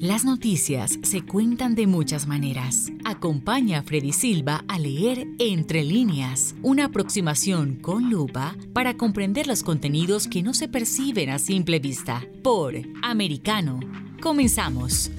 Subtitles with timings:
[0.00, 2.90] Las noticias se cuentan de muchas maneras.
[3.04, 9.62] Acompaña a Freddy Silva a leer Entre líneas, una aproximación con lupa para comprender los
[9.62, 12.24] contenidos que no se perciben a simple vista.
[12.42, 13.78] Por Americano.
[14.22, 15.10] Comenzamos.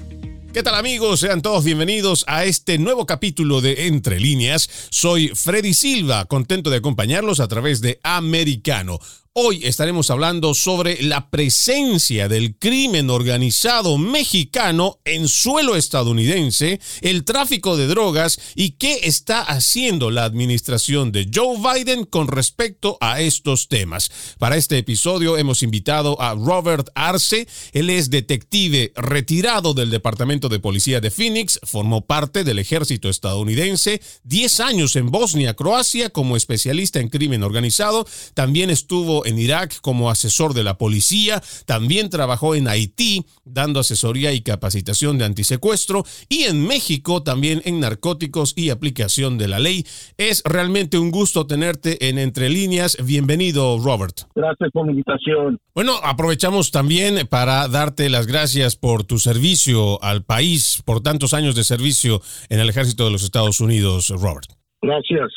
[0.52, 1.20] ¿Qué tal amigos?
[1.20, 4.68] Sean todos bienvenidos a este nuevo capítulo de Entre líneas.
[4.90, 8.98] Soy Freddy Silva, contento de acompañarlos a través de Americano.
[9.34, 17.78] Hoy estaremos hablando sobre la presencia del crimen organizado mexicano en suelo estadounidense, el tráfico
[17.78, 23.68] de drogas y qué está haciendo la administración de Joe Biden con respecto a estos
[23.68, 24.10] temas.
[24.38, 27.48] Para este episodio hemos invitado a Robert Arce.
[27.72, 34.02] Él es detective retirado del Departamento de Policía de Phoenix, formó parte del ejército estadounidense,
[34.24, 40.10] 10 años en Bosnia, Croacia como especialista en crimen organizado, también estuvo en Irak como
[40.10, 46.44] asesor de la policía, también trabajó en Haití dando asesoría y capacitación de antisecuestro y
[46.44, 49.84] en México también en narcóticos y aplicación de la ley.
[50.16, 52.96] Es realmente un gusto tenerte en Entre Líneas.
[53.04, 54.22] Bienvenido, Robert.
[54.34, 55.58] Gracias por la invitación.
[55.74, 61.54] Bueno, aprovechamos también para darte las gracias por tu servicio al país, por tantos años
[61.54, 64.46] de servicio en el ejército de los Estados Unidos, Robert.
[64.80, 65.30] Gracias.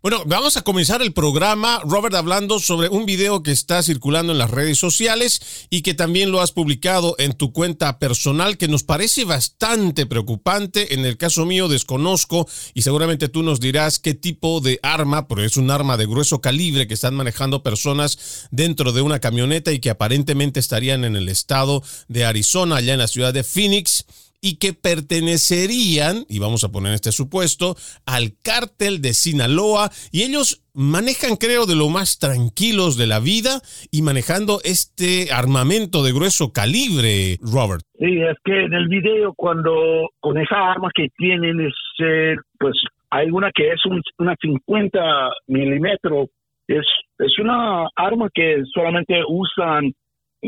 [0.00, 4.38] Bueno, vamos a comenzar el programa, Robert, hablando sobre un video que está circulando en
[4.38, 8.84] las redes sociales y que también lo has publicado en tu cuenta personal, que nos
[8.84, 10.94] parece bastante preocupante.
[10.94, 15.42] En el caso mío desconozco y seguramente tú nos dirás qué tipo de arma, pero
[15.42, 19.80] es un arma de grueso calibre que están manejando personas dentro de una camioneta y
[19.80, 24.04] que aparentemente estarían en el estado de Arizona, allá en la ciudad de Phoenix
[24.40, 27.74] y que pertenecerían, y vamos a poner este supuesto,
[28.06, 29.90] al cártel de Sinaloa.
[30.12, 36.04] Y ellos manejan creo de lo más tranquilos de la vida y manejando este armamento
[36.04, 37.82] de grueso calibre, Robert.
[37.98, 42.76] Sí, es que en el video cuando con esa arma que tienen es, eh, pues
[43.10, 43.80] hay una que es
[44.18, 45.00] una 50
[45.48, 46.28] milímetros,
[46.68, 46.86] es,
[47.18, 49.92] es una arma que solamente usan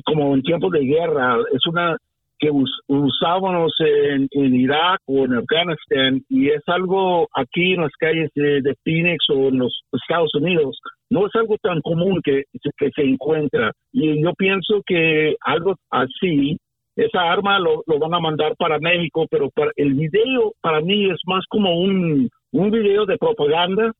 [0.04, 1.96] como en tiempos de guerra, es una
[2.40, 2.50] que
[2.88, 9.28] usábamos en, Irak o en Afganistán y es algo aquí en las calles de, Phoenix
[9.28, 10.78] o en los Estados Unidos,
[11.10, 12.44] no es algo tan común que,
[12.78, 13.72] que se encuentra.
[13.92, 16.56] Y yo pienso que algo así,
[16.96, 21.20] esa arma lo, van a mandar para México, pero para el video para mí es
[21.26, 23.92] más como un, un video de propaganda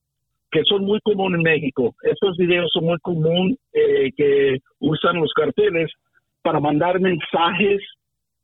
[0.51, 1.95] que son muy comunes en México.
[2.03, 5.93] Estos videos son muy comunes eh, que usan los carteles
[6.43, 7.83] para mandar mensajes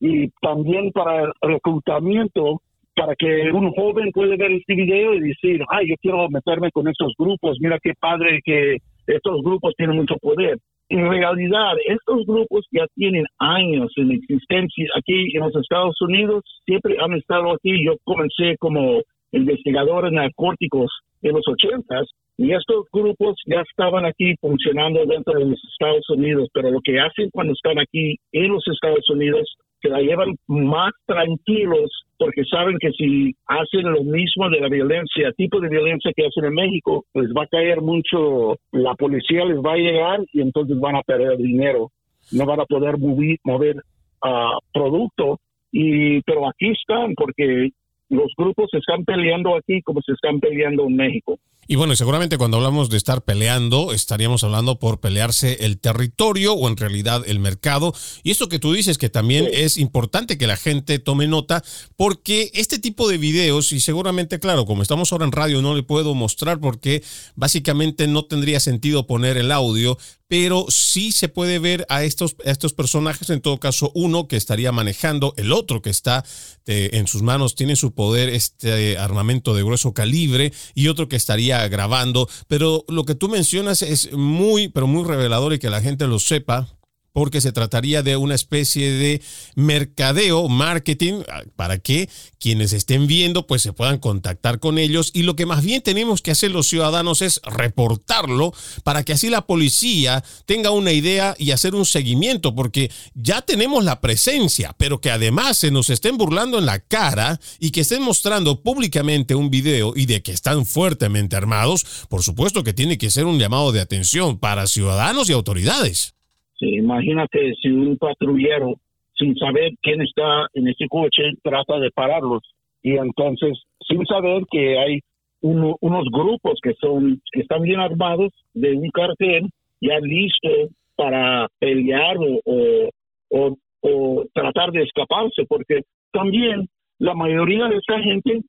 [0.07, 2.61] y también para el reclutamiento,
[2.95, 6.89] para que un joven pueda ver este video y decir, ay, yo quiero meterme con
[6.89, 10.59] estos grupos, mira qué padre que estos grupos tienen mucho poder.
[10.89, 16.97] En realidad, estos grupos ya tienen años en existencia aquí en los Estados Unidos, siempre
[17.01, 17.85] han estado aquí.
[17.85, 19.03] Yo comencé como
[19.33, 20.91] investigador en narcóticos
[21.23, 22.09] en los ochentas
[22.39, 27.01] y estos grupos ya estaban aquí funcionando dentro de los Estados Unidos, pero lo que
[27.01, 32.77] hacen cuando están aquí en los Estados Unidos se la llevan más tranquilos porque saben
[32.81, 37.05] que si hacen lo mismo de la violencia, tipo de violencia que hacen en México,
[37.13, 41.03] pues va a caer mucho, la policía les va a llegar y entonces van a
[41.03, 41.91] perder dinero,
[42.33, 43.77] no van a poder mover, mover
[44.25, 47.71] uh, producto, y, pero aquí están porque
[48.09, 51.39] los grupos se están peleando aquí como se están peleando en México.
[51.69, 56.69] Y bueno, seguramente cuando hablamos de estar peleando, estaríamos hablando por pelearse el territorio o
[56.69, 57.93] en realidad el mercado.
[58.23, 61.65] Y esto que tú dices que también es importante que la gente tome nota,
[61.97, 65.83] porque este tipo de videos, y seguramente, claro, como estamos ahora en radio, no le
[65.83, 67.03] puedo mostrar porque
[67.35, 69.99] básicamente no tendría sentido poner el audio,
[70.29, 74.73] pero sí se puede ver a estos, estos personajes, en todo caso uno que estaría
[74.73, 76.25] manejando, el otro que está
[76.67, 81.17] eh, en sus manos, tiene su poder este armamento de grueso calibre y otro que
[81.17, 85.81] estaría grabando, pero lo que tú mencionas es muy, pero muy revelador y que la
[85.81, 86.76] gente lo sepa,
[87.17, 89.23] porque se trataría de una especie de
[89.55, 95.23] mercadeo, marketing, ah, para que quienes estén viendo pues se puedan contactar con ellos y
[95.23, 98.53] lo que más bien tenemos que hacer los ciudadanos es reportarlo
[98.85, 103.83] para que así la policía tenga una idea y hacer un seguimiento, porque ya tenemos
[103.83, 108.03] la presencia, pero que además se nos estén burlando en la cara y que estén
[108.03, 113.11] mostrando públicamente un video y de que están fuertemente armados, por supuesto que tiene que
[113.11, 116.16] ser un llamado de atención para ciudadanos y autoridades.
[116.59, 118.75] Sí, imagínate si un patrullero,
[119.19, 122.43] sin saber quién está en ese coche, trata de pararlos.
[122.83, 125.01] Y entonces, sin saber que hay
[125.41, 129.49] unos grupos que son que están bien armados de un cartel
[129.81, 130.49] ya listo
[130.97, 132.91] para pelear o,
[133.31, 136.67] o, o tratar de escaparse, porque también
[136.99, 138.41] la mayoría de esta gente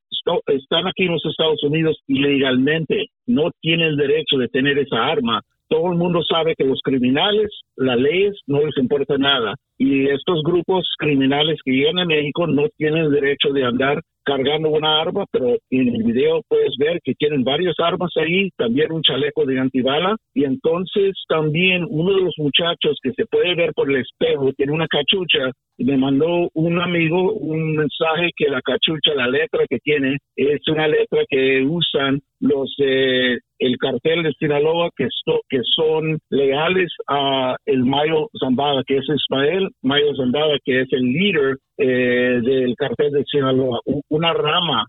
[0.46, 5.42] están aquí en los Estados Unidos ilegalmente, no tienen el derecho de tener esa arma.
[5.68, 9.54] Todo el mundo sabe que los criminales, las leyes, no les importa nada.
[9.76, 15.00] Y estos grupos criminales que llegan a México no tienen derecho de andar cargando una
[15.00, 19.46] arma, pero en el video puedes ver que tienen varias armas ahí, también un chaleco
[19.46, 24.02] de antibala, y entonces también uno de los muchachos que se puede ver por el
[24.02, 29.28] espejo tiene una cachucha, y me mandó un amigo un mensaje que la cachucha, la
[29.28, 33.38] letra que tiene, es una letra que usan los eh,
[33.78, 35.08] el cartel de Sinaloa que,
[35.48, 41.02] que son leales a el Mayo Zambada, que es Ismael Mayo Zambada, que es el
[41.02, 44.86] líder eh, del cartel de Sinaloa, una rama,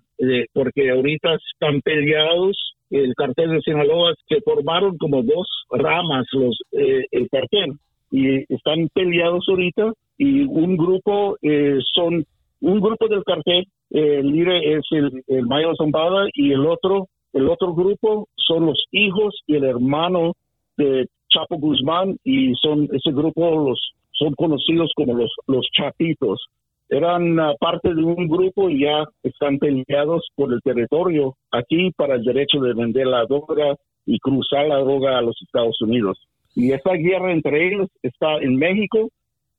[0.54, 7.06] porque ahorita están peleados el cartel de Sinaloa, se formaron como dos ramas los eh,
[7.12, 7.74] el cartel
[8.12, 12.26] y están peleados ahorita y un grupo eh, son
[12.62, 17.48] un grupo del cartel el líder es el, el Mayo Zambada y el otro el
[17.48, 20.34] otro grupo son los hijos y el hermano
[20.76, 23.80] de Chapo Guzmán y son ese grupo los
[24.12, 26.50] son conocidos como los los Chapitos
[26.90, 32.16] eran ah, parte de un grupo y ya están peleados por el territorio aquí para
[32.16, 33.76] el derecho de vender la droga
[34.08, 36.18] y cruzar la droga a los Estados Unidos.
[36.56, 39.10] Y esa guerra entre ellos está en México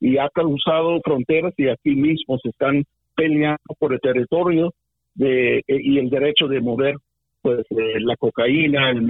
[0.01, 2.83] y ha causado fronteras y aquí mismo se están
[3.15, 4.73] peleando por el territorio
[5.15, 6.97] de, eh, y el derecho de mover
[7.43, 9.03] pues eh, la cocaína, el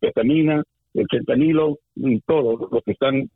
[0.00, 0.62] metanina,
[0.94, 3.28] el fentanilo y todo lo que están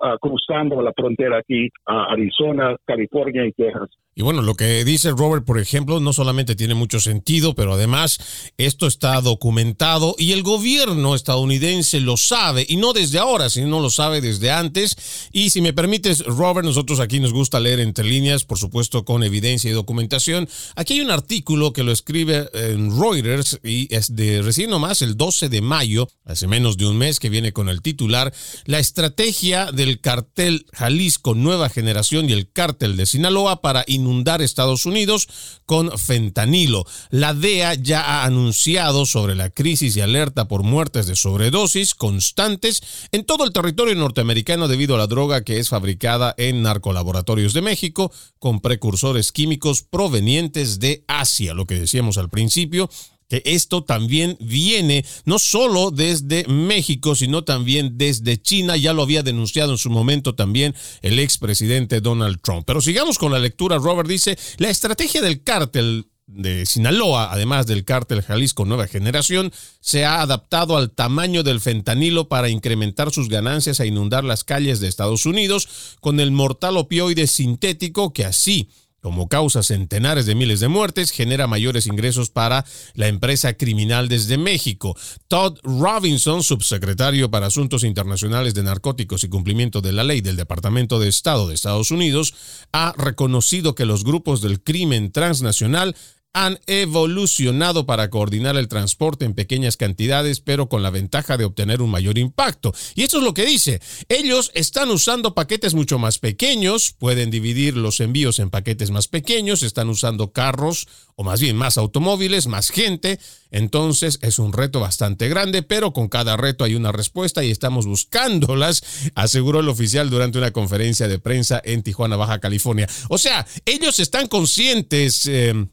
[0.00, 3.90] uh, cruzando la frontera aquí a Arizona, California y Texas.
[4.16, 8.52] Y bueno, lo que dice Robert, por ejemplo, no solamente tiene mucho sentido, pero además
[8.58, 13.90] esto está documentado y el gobierno estadounidense lo sabe, y no desde ahora, sino lo
[13.90, 15.28] sabe desde antes.
[15.32, 19.24] Y si me permites, Robert, nosotros aquí nos gusta leer entre líneas, por supuesto con
[19.24, 20.48] evidencia y documentación.
[20.76, 25.16] Aquí hay un artículo que lo escribe en Reuters y es de recién nomás el
[25.16, 28.32] 12 de mayo, hace menos de un mes, que viene con el titular,
[28.66, 34.86] La estrategia del cartel Jalisco Nueva Generación y el cártel de Sinaloa para inundar Estados
[34.86, 35.28] Unidos
[35.66, 36.86] con fentanilo.
[37.10, 42.82] La DEA ya ha anunciado sobre la crisis y alerta por muertes de sobredosis constantes
[43.12, 47.60] en todo el territorio norteamericano debido a la droga que es fabricada en narcolaboratorios de
[47.60, 52.88] México con precursores químicos provenientes de Asia, lo que decíamos al principio,
[53.28, 58.76] que esto también viene no solo desde México, sino también desde China.
[58.76, 62.64] Ya lo había denunciado en su momento también el expresidente Donald Trump.
[62.66, 63.78] Pero sigamos con la lectura.
[63.78, 70.04] Robert dice, la estrategia del cártel de Sinaloa, además del cártel Jalisco Nueva Generación, se
[70.04, 74.88] ha adaptado al tamaño del fentanilo para incrementar sus ganancias e inundar las calles de
[74.88, 78.68] Estados Unidos con el mortal opioide sintético que así
[79.04, 82.64] como causa centenares de miles de muertes, genera mayores ingresos para
[82.94, 84.96] la empresa criminal desde México.
[85.28, 90.98] Todd Robinson, subsecretario para Asuntos Internacionales de Narcóticos y Cumplimiento de la Ley del Departamento
[90.98, 92.34] de Estado de Estados Unidos,
[92.72, 95.94] ha reconocido que los grupos del crimen transnacional
[96.34, 101.80] han evolucionado para coordinar el transporte en pequeñas cantidades, pero con la ventaja de obtener
[101.80, 102.74] un mayor impacto.
[102.96, 103.80] Y eso es lo que dice.
[104.08, 109.62] Ellos están usando paquetes mucho más pequeños, pueden dividir los envíos en paquetes más pequeños,
[109.62, 113.20] están usando carros o más bien más automóviles, más gente.
[113.52, 117.86] Entonces es un reto bastante grande, pero con cada reto hay una respuesta y estamos
[117.86, 118.82] buscándolas,
[119.14, 122.88] aseguró el oficial durante una conferencia de prensa en Tijuana, Baja California.
[123.08, 125.26] O sea, ellos están conscientes.
[125.26, 125.68] Eh,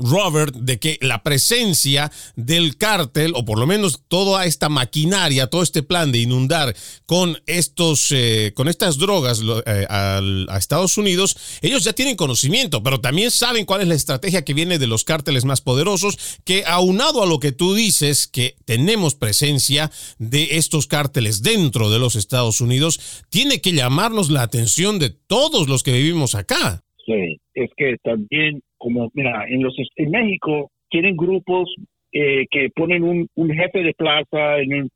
[0.00, 5.62] Robert, de que la presencia del cártel, o por lo menos toda esta maquinaria, todo
[5.62, 6.74] este plan de inundar
[7.06, 10.20] con estos, eh, con estas drogas eh, a,
[10.56, 14.78] Estados Unidos, ellos ya tienen conocimiento, pero también saben cuál es la estrategia que viene
[14.78, 19.90] de los cárteles más poderosos, que aunado a lo que tú dices, que tenemos presencia
[20.18, 25.68] de estos cárteles dentro de los Estados Unidos, tiene que llamarnos la atención de todos
[25.68, 26.82] los que vivimos acá.
[27.06, 31.72] Sí, es que también como, mira, en, los, en México tienen grupos
[32.12, 34.90] eh, que ponen un, jefe de plaza en,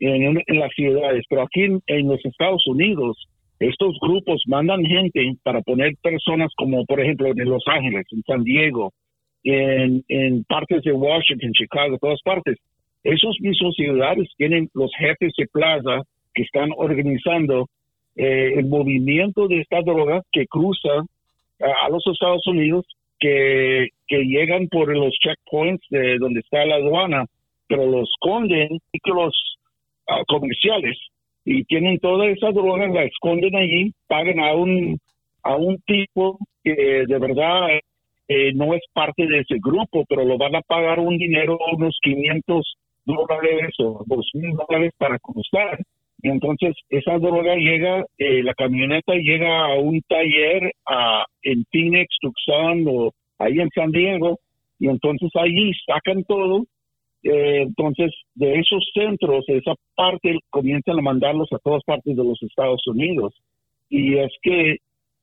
[0.00, 3.16] en, en, las ciudades, pero aquí en, los Estados Unidos
[3.60, 8.42] estos grupos mandan gente para poner personas como, por ejemplo, en Los Ángeles, en San
[8.42, 8.92] Diego,
[9.44, 12.58] en, en partes de Washington, Chicago, todas partes.
[13.04, 16.02] Esos mismos ciudades tienen los jefes de plaza
[16.34, 17.68] que están organizando
[18.16, 21.04] eh, el movimiento de esta droga que cruza
[21.60, 22.86] a los Estados Unidos
[23.20, 27.26] que, que llegan por los checkpoints de donde está la aduana,
[27.68, 29.34] pero los esconden vehículos
[30.08, 30.98] uh, comerciales
[31.44, 34.98] y tienen toda esa droga, la esconden allí, pagan a un
[35.42, 37.68] a un tipo que de verdad
[38.28, 41.98] eh, no es parte de ese grupo, pero lo van a pagar un dinero, unos
[42.02, 45.78] 500 dólares o 2.000 dólares para cruzar.
[46.22, 52.14] Y entonces esa droga llega, eh, la camioneta llega a un taller a, en Phoenix,
[52.20, 54.38] Tucson o ahí en San Diego,
[54.78, 56.64] y entonces ahí sacan todo.
[57.22, 62.42] Eh, entonces, de esos centros, esa parte comienzan a mandarlos a todas partes de los
[62.42, 63.34] Estados Unidos.
[63.90, 64.76] Y es que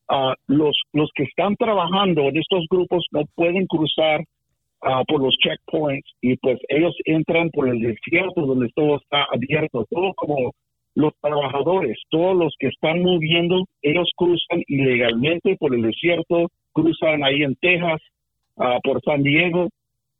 [0.10, 5.36] uh, los, los que están trabajando en estos grupos no pueden cruzar uh, por los
[5.38, 10.52] checkpoints y pues ellos entran por el desierto donde todo está abierto, todo como
[10.98, 17.44] los trabajadores, todos los que están moviendo, ellos cruzan ilegalmente por el desierto, cruzan ahí
[17.44, 18.02] en Texas,
[18.56, 19.70] uh, por San Diego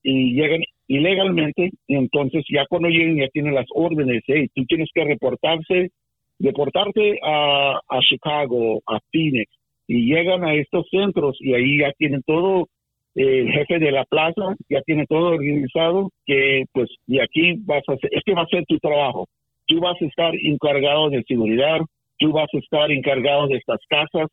[0.04, 4.90] y llegan ilegalmente y entonces ya cuando lleguen ya tienen las órdenes, hey, tú tienes
[4.94, 5.90] que reportarse,
[6.38, 9.52] deportarte a, Chicago, a Phoenix,
[9.88, 12.68] y llegan a estos centros y ahí ya tienen todo
[13.16, 17.82] eh, el jefe de la plaza ya tiene todo organizado que pues y aquí vas
[17.88, 19.28] a hacer, este va a ser tu trabajo
[19.68, 21.80] tú vas a estar encargado de seguridad
[22.20, 24.28] tú vas a estar encargado de estas casas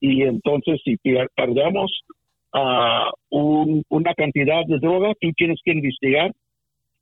[0.00, 0.96] y entonces si
[1.34, 1.90] perdemos
[2.52, 6.32] a una cantidad de droga tú tienes que investigar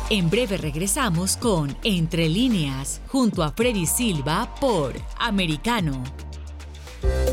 [0.08, 6.04] En breve regresamos con Entre líneas, junto a Freddy Silva por Americano.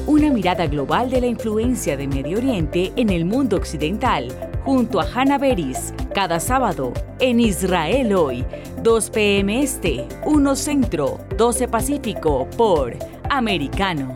[0.07, 4.27] Una mirada global de la influencia de Medio Oriente en el mundo occidental,
[4.65, 8.43] junto a Hannah Beris, cada sábado en Israel hoy,
[8.81, 9.61] 2 p.m.
[9.61, 12.97] Este, 1 Centro, 12 Pacífico, por
[13.29, 14.15] Americano.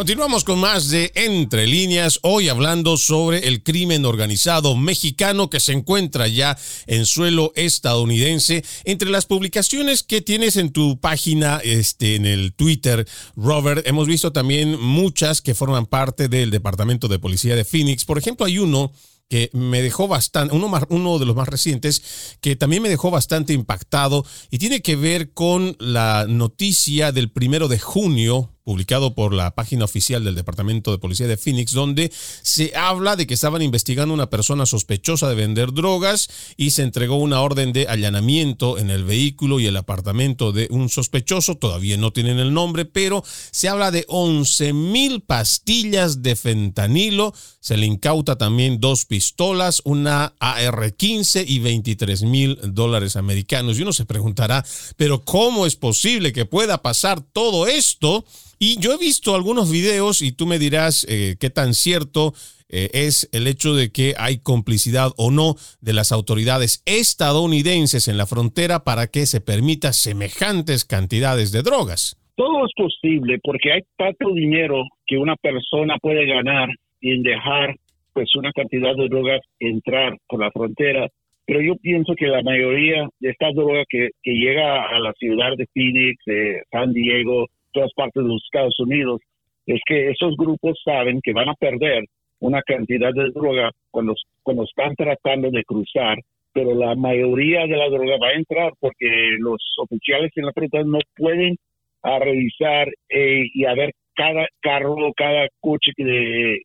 [0.00, 5.72] Continuamos con más de Entre líneas, hoy hablando sobre el crimen organizado mexicano que se
[5.72, 8.64] encuentra ya en suelo estadounidense.
[8.84, 14.32] Entre las publicaciones que tienes en tu página, este, en el Twitter, Robert, hemos visto
[14.32, 18.06] también muchas que forman parte del Departamento de Policía de Phoenix.
[18.06, 18.92] Por ejemplo, hay uno
[19.28, 23.52] que me dejó bastante, uno, uno de los más recientes, que también me dejó bastante
[23.52, 29.52] impactado y tiene que ver con la noticia del primero de junio publicado por la
[29.56, 32.12] página oficial del Departamento de Policía de Phoenix, donde
[32.42, 37.16] se habla de que estaban investigando una persona sospechosa de vender drogas y se entregó
[37.16, 41.56] una orden de allanamiento en el vehículo y el apartamento de un sospechoso.
[41.56, 47.34] Todavía no tienen el nombre, pero se habla de 11 mil pastillas de fentanilo.
[47.58, 53.76] Se le incauta también dos pistolas, una AR-15 y 23 mil dólares americanos.
[53.76, 54.64] Y uno se preguntará,
[54.96, 58.24] pero ¿cómo es posible que pueda pasar todo esto?
[58.62, 62.34] Y yo he visto algunos videos y tú me dirás eh, qué tan cierto
[62.68, 68.18] eh, es el hecho de que hay complicidad o no de las autoridades estadounidenses en
[68.18, 72.20] la frontera para que se permita semejantes cantidades de drogas.
[72.36, 76.68] Todo es posible porque hay tanto dinero que una persona puede ganar
[77.00, 77.76] en dejar
[78.12, 81.08] pues una cantidad de drogas entrar por la frontera.
[81.46, 85.56] Pero yo pienso que la mayoría de estas drogas que, que llega a la ciudad
[85.56, 89.20] de Phoenix, de San Diego, todas partes de los Estados Unidos,
[89.66, 92.04] es que esos grupos saben que van a perder
[92.40, 96.18] una cantidad de droga cuando, cuando están tratando de cruzar,
[96.52, 100.84] pero la mayoría de la droga va a entrar porque los oficiales en la frontera
[100.84, 101.56] no pueden
[102.02, 106.62] a revisar eh, y a ver cada carro, cada coche de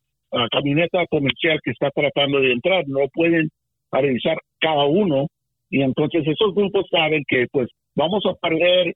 [0.51, 3.49] camioneta comercial que está tratando de entrar, no pueden
[3.91, 5.27] revisar cada uno.
[5.69, 8.93] Y entonces esos grupos saben que pues vamos a perder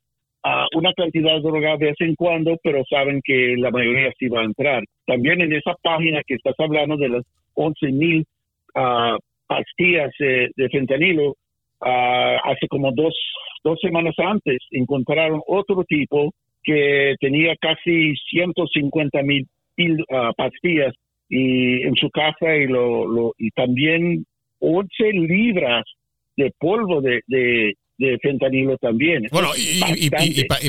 [0.75, 4.41] una cantidad de droga de vez en cuando, pero saben que la mayoría sí va
[4.41, 4.83] a entrar.
[5.05, 7.23] También en esa página que estás hablando de las
[7.55, 8.25] 11 mil
[8.75, 13.13] uh, pastillas de fentanilo, uh, hace como dos,
[13.63, 19.47] dos semanas antes encontraron otro tipo que tenía casi 150 mil
[20.35, 20.93] pastillas
[21.29, 24.25] y en su casa y lo, lo y también
[24.59, 25.85] 11 libras
[26.35, 29.27] de polvo de, de, de fentanilo también.
[29.29, 30.09] Bueno, y,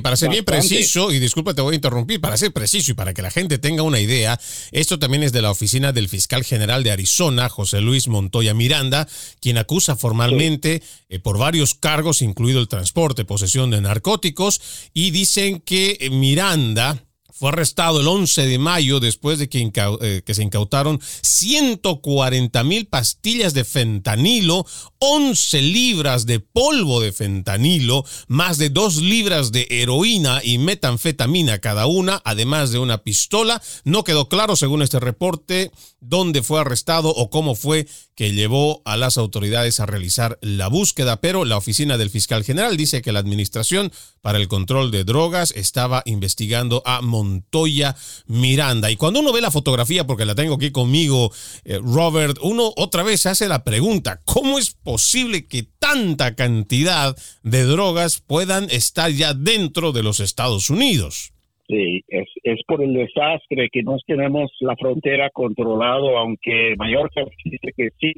[0.00, 3.14] para ser bien preciso, y disculpa, te voy a interrumpir, para ser preciso y para
[3.14, 4.38] que la gente tenga una idea,
[4.72, 9.06] esto también es de la oficina del fiscal general de Arizona, José Luis Montoya Miranda,
[9.40, 15.60] quien acusa formalmente eh, por varios cargos, incluido el transporte, posesión de narcóticos, y dicen
[15.60, 16.98] que Miranda
[17.32, 23.54] fue arrestado el 11 de mayo después de que, eh, se incautaron 140 mil pastillas
[23.54, 24.66] de fentanilo,
[24.98, 31.86] 11 libras de polvo de fentanilo, más de 2 libras de heroína y metanfetamina cada
[31.86, 33.60] una, además de una pistola.
[33.84, 37.86] No quedó claro, según este reporte, dónde fue arrestado o cómo fue
[38.20, 42.76] que llevó a las autoridades a realizar la búsqueda, pero la oficina del fiscal general
[42.76, 48.90] dice que la Administración para el Control de Drogas estaba investigando a Montoya Miranda.
[48.90, 51.32] Y cuando uno ve la fotografía, porque la tengo aquí conmigo,
[51.64, 57.64] eh, Robert, uno otra vez hace la pregunta, ¿cómo es posible que tanta cantidad de
[57.64, 61.32] drogas puedan estar ya dentro de los Estados Unidos?
[61.70, 67.72] Sí, es, es por el desastre que no tenemos la frontera controlado, aunque Mallorca dice
[67.76, 68.12] que sí,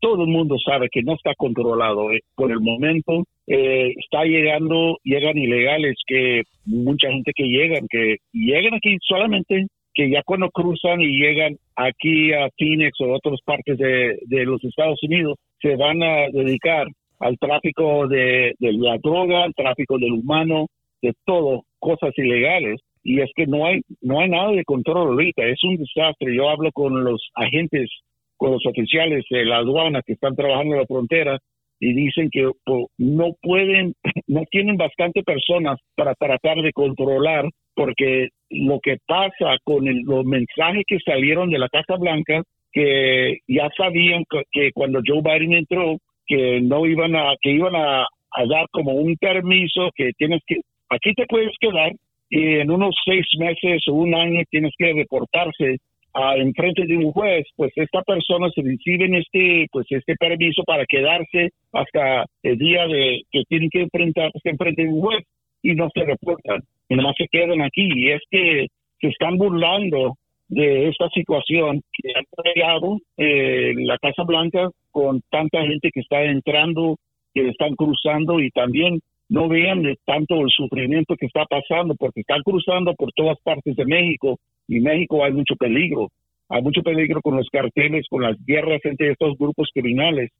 [0.00, 2.10] todo el mundo sabe que no está controlado.
[2.12, 8.16] Eh, por el momento eh, está llegando, llegan ilegales, que mucha gente que llegan, que
[8.32, 13.76] llegan aquí solamente que ya cuando cruzan y llegan aquí a Phoenix o otras partes
[13.76, 16.86] de, los Estados Unidos, se van a dedicar
[17.20, 20.66] al tráfico de, de la droga, al tráfico del humano,
[21.02, 25.44] de todo, cosas ilegales y es que no hay no hay nada de control ahorita
[25.44, 26.34] es un desastre.
[26.34, 27.90] Yo hablo con los agentes
[28.36, 31.38] con los oficiales de la aduana que están trabajando en la frontera
[31.78, 32.50] y dicen que
[32.98, 33.94] no pueden
[34.26, 40.84] no tienen bastante personas para tratar de controlar porque lo que pasa con los mensajes
[40.86, 46.60] que salieron de la Casa Blanca que ya sabían que, cuando Joe Biden entró que
[46.60, 48.06] no iban a que iban a
[48.48, 50.56] dar como un permiso que tienes que
[50.88, 51.92] aquí te puedes quedar
[52.34, 55.76] y en unos seis meses o un año tienes que reportarse
[56.12, 60.64] a, en frente de un juez, pues esta persona se recibe este, pues este permiso
[60.64, 65.24] para quedarse hasta el día de que tienen que enfrentarse en frente de un juez
[65.62, 67.88] y no se reportan, y nomás se quedan aquí.
[67.94, 68.66] Y es que
[69.00, 70.16] se están burlando
[70.48, 76.24] de esta situación que ha creado eh, la Casa Blanca con tanta gente que está
[76.24, 76.96] entrando,
[77.32, 82.20] que están cruzando y también no vean de tanto el sufrimiento que está pasando porque
[82.20, 86.10] están cruzando por todas partes de México y México hay mucho peligro,
[86.48, 90.30] hay mucho peligro con los carteles, con las guerras entre estos grupos criminales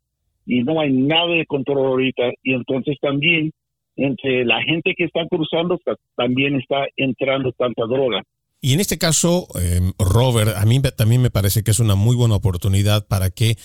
[0.46, 3.50] y no hay nada de control ahorita y entonces también
[3.96, 5.80] entre la gente que está cruzando
[6.16, 8.22] también está entrando tanta droga.
[8.60, 12.16] Y en este caso, em, Robert, a mí también me parece que es una muy
[12.16, 13.56] buena oportunidad para que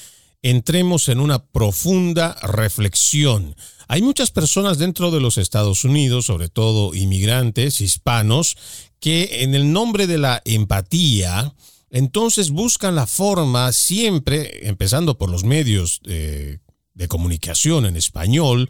[0.41, 3.55] entremos en una profunda reflexión.
[3.87, 8.57] Hay muchas personas dentro de los Estados Unidos, sobre todo inmigrantes hispanos,
[8.99, 11.53] que en el nombre de la empatía,
[11.89, 16.59] entonces buscan la forma siempre, empezando por los medios de,
[16.93, 18.69] de comunicación en español,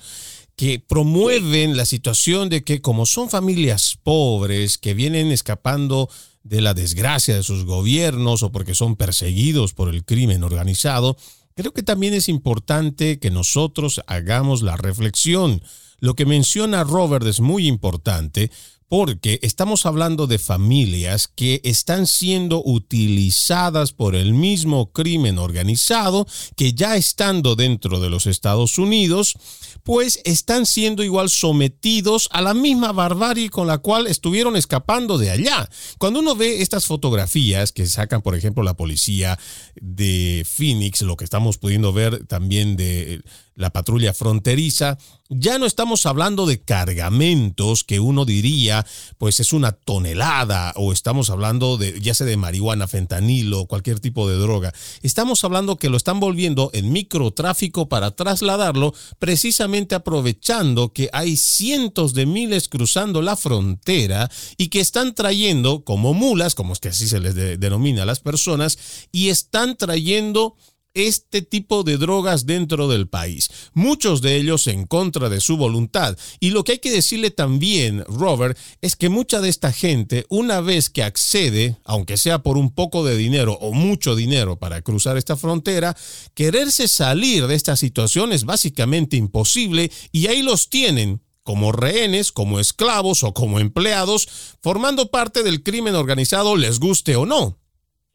[0.55, 6.09] que promueven la situación de que como son familias pobres que vienen escapando
[6.43, 11.17] de la desgracia de sus gobiernos o porque son perseguidos por el crimen organizado,
[11.59, 15.61] creo que también es importante que nosotros hagamos la reflexión.
[15.99, 18.49] Lo que menciona Robert es muy importante
[18.89, 26.73] porque estamos hablando de familias que están siendo utilizadas por el mismo crimen organizado que
[26.73, 29.35] ya estando dentro de los Estados Unidos,
[29.83, 35.29] pues están siendo igual sometidos a la misma barbarie con la cual estuvieron escapando de
[35.29, 35.69] allá.
[35.99, 39.37] Cuando uno ve estas fotografías que sacan, por ejemplo, la policía
[39.75, 43.21] de Phoenix, lo que estamos pudiendo ver también de
[43.59, 48.85] la patrulla fronteriza, ya no estamos hablando de cargamentos que uno diría,
[49.17, 54.29] pues es una tonelada, o estamos hablando de, ya sea de marihuana, fentanilo, cualquier tipo
[54.29, 54.73] de droga.
[55.03, 62.13] Estamos hablando que lo están volviendo en microtráfico para trasladarlo, precisamente aprovechando que hay cientos
[62.13, 67.09] de miles cruzando la frontera y que están trayendo como mulas, como es que así
[67.09, 68.79] se les denomina a las personas,
[69.11, 70.55] y están trayendo
[70.93, 76.17] este tipo de drogas dentro del país, muchos de ellos en contra de su voluntad.
[76.39, 80.61] Y lo que hay que decirle también, Robert, es que mucha de esta gente, una
[80.61, 85.17] vez que accede, aunque sea por un poco de dinero o mucho dinero para cruzar
[85.17, 85.95] esta frontera,
[86.33, 92.59] quererse salir de esta situación es básicamente imposible y ahí los tienen como rehenes, como
[92.59, 94.27] esclavos o como empleados,
[94.61, 97.58] formando parte del crimen organizado, les guste o no.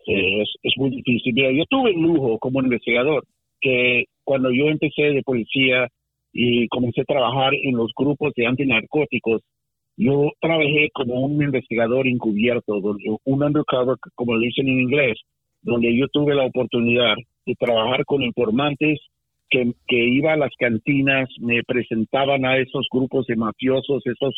[0.07, 1.35] Es, es muy difícil.
[1.35, 3.25] Yo tuve el lujo como investigador
[3.61, 5.89] que cuando yo empecé de policía
[6.33, 9.43] y comencé a trabajar en los grupos de antinarcóticos,
[9.97, 12.75] yo trabajé como un investigador encubierto,
[13.25, 15.19] un undercover, como le dicen en inglés,
[15.63, 17.15] donde yo tuve la oportunidad
[17.47, 18.99] de trabajar con informantes
[19.49, 24.35] que, que iba a las cantinas, me presentaban a esos grupos de mafiosos, esos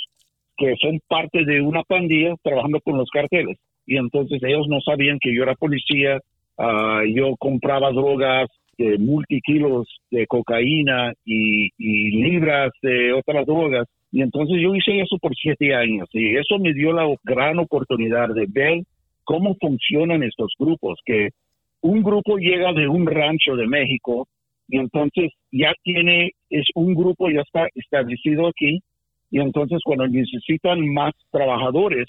[0.59, 3.59] que son parte de una pandilla trabajando con los carteles.
[3.87, 6.21] Y entonces ellos no sabían que yo era policía,
[6.59, 13.89] uh, yo compraba drogas de multikilos de cocaína y, y, libras de otras drogas.
[14.13, 18.29] Y entonces yo hice eso por siete años y eso me dio la gran oportunidad
[18.35, 18.83] de ver
[19.25, 21.31] cómo funcionan estos grupos, que
[21.81, 24.29] un grupo llega de un rancho de México
[24.69, 28.81] y entonces ya tiene, es un grupo ya está establecido aquí
[29.31, 32.07] y entonces cuando necesitan más trabajadores,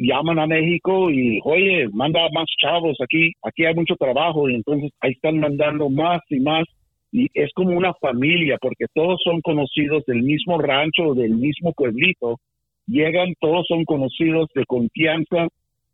[0.00, 4.90] llaman a México y, oye, manda más chavos aquí, aquí hay mucho trabajo y entonces
[5.00, 6.64] ahí están mandando más y más
[7.12, 12.38] y es como una familia porque todos son conocidos del mismo rancho, del mismo pueblito,
[12.86, 15.48] llegan, todos son conocidos de confianza,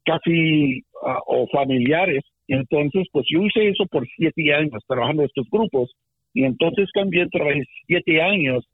[0.04, 2.22] casi uh, o familiares.
[2.48, 5.90] Entonces, pues yo hice eso por siete años trabajando estos grupos
[6.32, 8.64] y entonces también trabajé siete años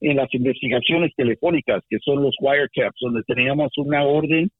[0.00, 4.50] en las investigaciones telefónicas, que son los wiretaps, donde teníamos una orden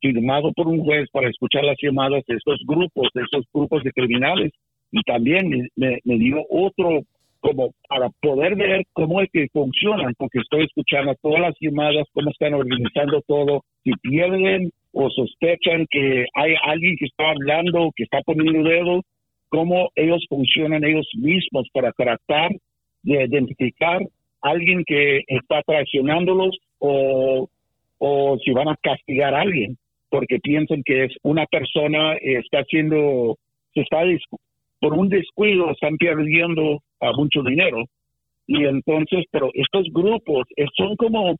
[0.00, 3.92] firmado por un juez para escuchar las llamadas de estos grupos, de estos grupos de
[3.92, 4.52] criminales.
[4.92, 7.02] Y también me, dio otro
[7.40, 12.30] como para poder ver cómo es que funcionan, porque estoy escuchando todas las llamadas, cómo
[12.30, 18.20] están organizando todo, si pierden o sospechan que hay alguien que está hablando, que está
[18.22, 19.00] poniendo dedo,
[19.48, 22.50] cómo ellos funcionan ellos mismos para tratar
[23.02, 24.02] de identificar
[24.42, 27.48] a alguien que está traicionándolos o,
[27.98, 29.78] o si van a castigar a alguien
[30.10, 33.36] porque piensan que es una persona eh, está haciendo,
[33.74, 34.02] se está
[34.80, 37.84] por un descuido están perdiendo a mucho dinero.
[38.46, 41.36] Y entonces, pero estos grupos eh, son como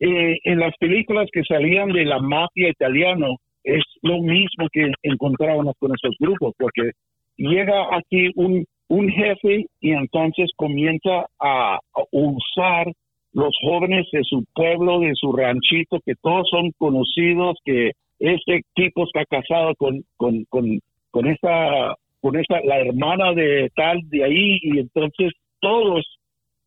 [0.00, 5.74] eh, en las películas que salían de la mafia italiano es lo mismo que encontrábamos
[5.78, 6.92] con esos grupos, porque
[7.36, 11.78] llega aquí un, un jefe y entonces comienza a,
[12.12, 12.92] usar
[13.32, 17.92] los jóvenes de su pueblo, de su ranchito, que todos son conocidos, que
[18.24, 20.78] este tipo está casado con, con, con,
[21.10, 26.04] con esa, con esa, la hermana de tal de ahí, y entonces todos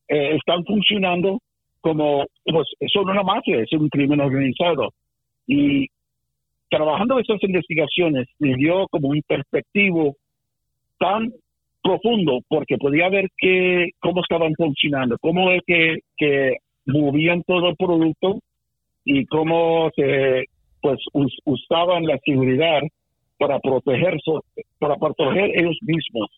[0.07, 1.39] eh, están funcionando
[1.81, 4.89] como, pues, son una mafia, es un crimen organizado.
[5.47, 5.87] Y
[6.69, 10.15] trabajando esas investigaciones me dio como un perspectivo
[10.99, 11.31] tan
[11.81, 17.75] profundo porque podía ver que, cómo estaban funcionando, cómo es que, que movían todo el
[17.77, 18.39] producto
[19.05, 20.45] y cómo se
[20.81, 20.99] pues
[21.45, 22.81] usaban la seguridad
[23.37, 24.31] para protegerse,
[24.79, 26.29] para proteger ellos mismos.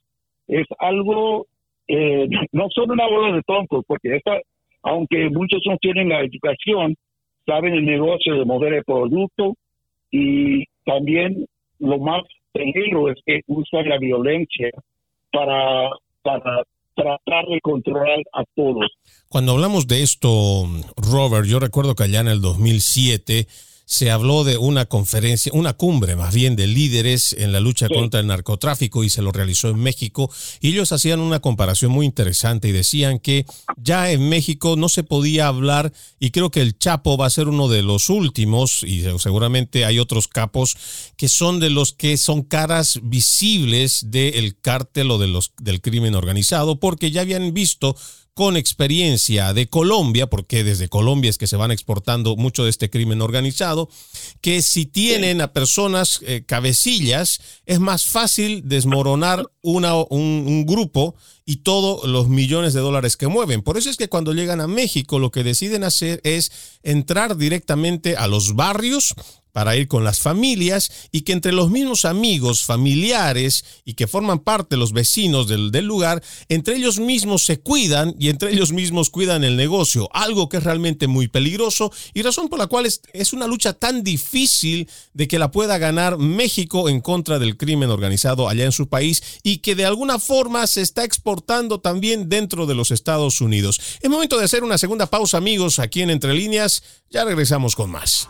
[0.47, 1.45] Es algo,
[1.87, 4.39] eh, no son una bola de tontos, porque esta,
[4.83, 6.95] aunque muchos no tienen la educación,
[7.45, 9.55] saben el negocio de mover el producto
[10.11, 11.45] y también
[11.79, 14.69] lo más peligro es que usan la violencia
[15.31, 15.89] para,
[16.21, 16.63] para
[16.95, 18.91] tratar de controlar a todos.
[19.29, 20.65] Cuando hablamos de esto,
[20.97, 23.47] Robert, yo recuerdo que allá en el 2007
[23.89, 28.19] se habló de una conferencia, una cumbre más bien de líderes en la lucha contra
[28.19, 30.29] el narcotráfico y se lo realizó en México.
[30.61, 33.47] Y ellos hacían una comparación muy interesante y decían que
[33.77, 37.47] ya en México no se podía hablar y creo que el Chapo va a ser
[37.47, 40.77] uno de los últimos y seguramente hay otros capos
[41.17, 46.13] que son de los que son caras visibles del cártel o de los, del crimen
[46.13, 47.95] organizado porque ya habían visto
[48.39, 52.89] con experiencia de Colombia, porque desde Colombia es que se van exportando mucho de este
[52.89, 53.89] crimen organizado,
[54.39, 61.15] que si tienen a personas eh, cabecillas, es más fácil desmoronar una, un, un grupo
[61.43, 63.61] y todos los millones de dólares que mueven.
[63.61, 68.15] Por eso es que cuando llegan a México lo que deciden hacer es entrar directamente
[68.15, 69.15] a los barrios
[69.51, 74.39] para ir con las familias y que entre los mismos amigos, familiares y que forman
[74.39, 79.43] parte los vecinos del, lugar, entre ellos mismos se cuidan y entre ellos mismos cuidan
[79.43, 83.33] el negocio, algo que es realmente muy peligroso y razón por la cual es, es
[83.33, 88.49] una lucha tan difícil de que la pueda ganar México en contra del crimen organizado
[88.49, 92.75] allá en su país y que de alguna forma se está exportando también dentro de
[92.75, 93.79] los Estados Unidos.
[94.01, 97.89] Es momento de hacer una segunda pausa amigos aquí en Entre Líneas, ya regresamos con
[97.89, 98.29] más.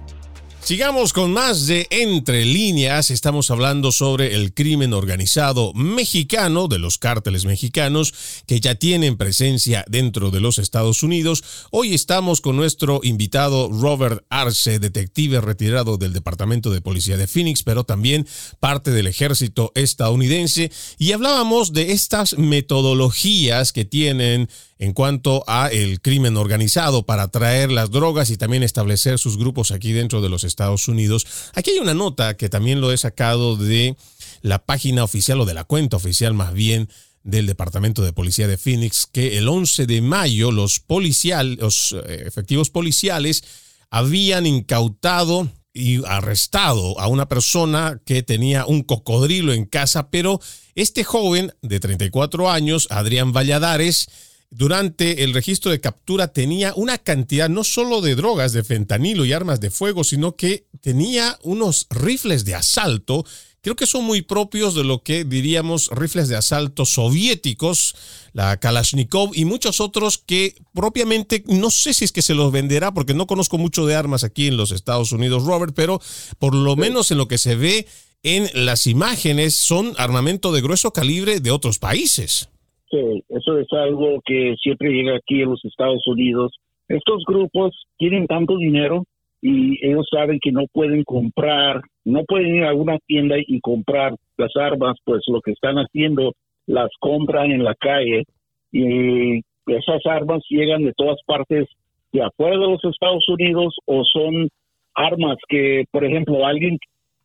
[0.63, 3.09] Sigamos con más de Entre líneas.
[3.09, 8.13] Estamos hablando sobre el crimen organizado mexicano de los cárteles mexicanos
[8.45, 11.43] que ya tienen presencia dentro de los Estados Unidos.
[11.71, 17.63] Hoy estamos con nuestro invitado Robert Arce, detective retirado del Departamento de Policía de Phoenix,
[17.63, 18.27] pero también
[18.59, 20.71] parte del ejército estadounidense.
[20.99, 24.47] Y hablábamos de estas metodologías que tienen
[24.81, 29.69] en cuanto a el crimen organizado para traer las drogas y también establecer sus grupos
[29.69, 31.25] aquí dentro de los Estados Unidos.
[31.53, 33.95] Aquí hay una nota que también lo he sacado de
[34.41, 36.89] la página oficial o de la cuenta oficial más bien
[37.23, 42.23] del Departamento de Policía de Phoenix que el 11 de mayo los policiales, los eh,
[42.25, 43.43] efectivos policiales
[43.89, 50.39] habían incautado y arrestado a una persona que tenía un cocodrilo en casa, pero
[50.75, 54.09] este joven de 34 años, Adrián Valladares,
[54.51, 59.31] durante el registro de captura tenía una cantidad no solo de drogas, de fentanilo y
[59.31, 63.25] armas de fuego, sino que tenía unos rifles de asalto.
[63.61, 67.95] Creo que son muy propios de lo que diríamos rifles de asalto soviéticos,
[68.33, 72.93] la Kalashnikov y muchos otros que propiamente no sé si es que se los venderá
[72.93, 76.01] porque no conozco mucho de armas aquí en los Estados Unidos, Robert, pero
[76.39, 77.87] por lo menos en lo que se ve
[78.23, 82.50] en las imágenes son armamento de grueso calibre de otros países.
[82.91, 86.51] Sí, eso es algo que siempre llega aquí en los Estados Unidos.
[86.89, 89.05] Estos grupos tienen tanto dinero
[89.41, 94.13] y ellos saben que no pueden comprar, no pueden ir a una tienda y comprar
[94.37, 96.33] las armas, pues lo que están haciendo
[96.67, 98.25] las compran en la calle
[98.73, 101.69] y esas armas llegan de todas partes
[102.11, 104.49] de afuera de los Estados Unidos o son
[104.95, 106.77] armas que, por ejemplo, alguien,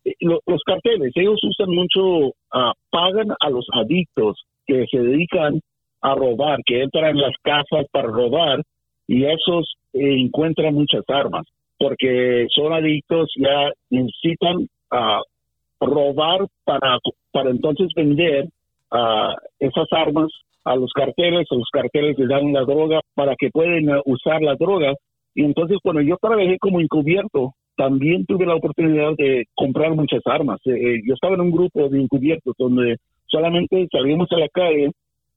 [0.04, 5.60] eh, los carteles, ellos usan mucho, ah, pagan a los adictos que se dedican
[6.02, 8.62] a robar, que entran en las casas para robar
[9.06, 11.46] y esos encuentran muchas armas
[11.78, 16.98] porque son adictos, ya necesitan uh, robar para,
[17.32, 18.46] para entonces vender
[18.92, 20.30] uh, esas armas
[20.64, 24.56] a los carteles, a los carteles les dan la droga para que puedan usar la
[24.56, 24.94] droga.
[25.34, 30.58] Y entonces cuando yo trabajé como encubierto, también tuve la oportunidad de comprar muchas armas.
[30.64, 32.96] Eh, eh, yo estaba en un grupo de encubiertos donde
[33.28, 34.90] solamente salíamos a la calle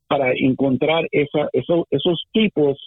[0.07, 2.77] para encontrar esa, esos tipos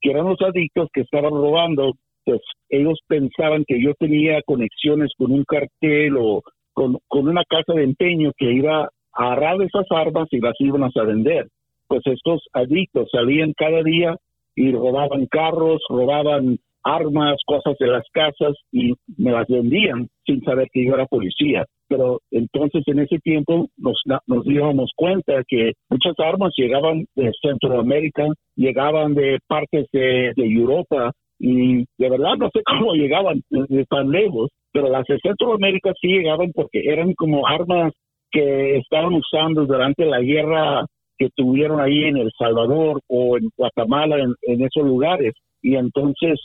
[0.00, 1.92] que eran los adictos que estaban robando,
[2.24, 6.42] pues ellos pensaban que yo tenía conexiones con un cartel o
[6.74, 11.02] con, una casa de empeño que iba a agarrar esas armas y las iban a
[11.04, 11.48] vender.
[11.88, 14.16] Pues estos adictos salían cada día
[14.54, 20.68] y robaban carros, robaban armas, cosas de las casas y me las vendían sin saber
[20.72, 21.64] que yo era policía.
[21.88, 28.26] Pero entonces en ese tiempo nos, nos dimos cuenta que muchas armas llegaban de Centroamérica,
[28.56, 34.50] llegaban de partes de, Europa y de verdad no sé cómo llegaban de tan lejos,
[34.72, 37.92] pero las de Centroamérica sí llegaban porque eran como armas
[38.30, 40.84] que estaban usando durante la guerra
[41.18, 45.32] que tuvieron ahí en El Salvador o en Guatemala, en esos lugares.
[45.62, 46.38] Y entonces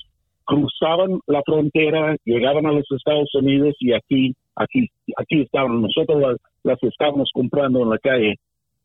[0.45, 5.81] cruzaban la frontera, llegaban a los Estados Unidos y aquí, aquí, aquí estaban.
[5.81, 8.35] Nosotros las, las estábamos comprando en la calle.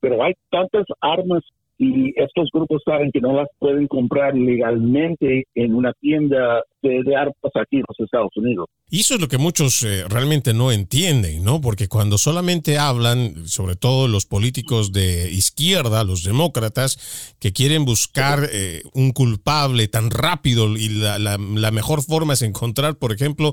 [0.00, 1.42] Pero hay tantas armas
[1.78, 7.36] y estos grupos saben que no las pueden comprar legalmente en una tienda de, armas
[7.54, 8.66] aquí en los Estados Unidos.
[8.88, 11.60] Y eso es lo que muchos eh, realmente no entienden, ¿no?
[11.60, 18.48] Porque cuando solamente hablan, sobre todo los políticos de izquierda, los demócratas, que quieren buscar
[18.50, 23.52] eh, un culpable tan rápido y la, la mejor forma es encontrar, por ejemplo,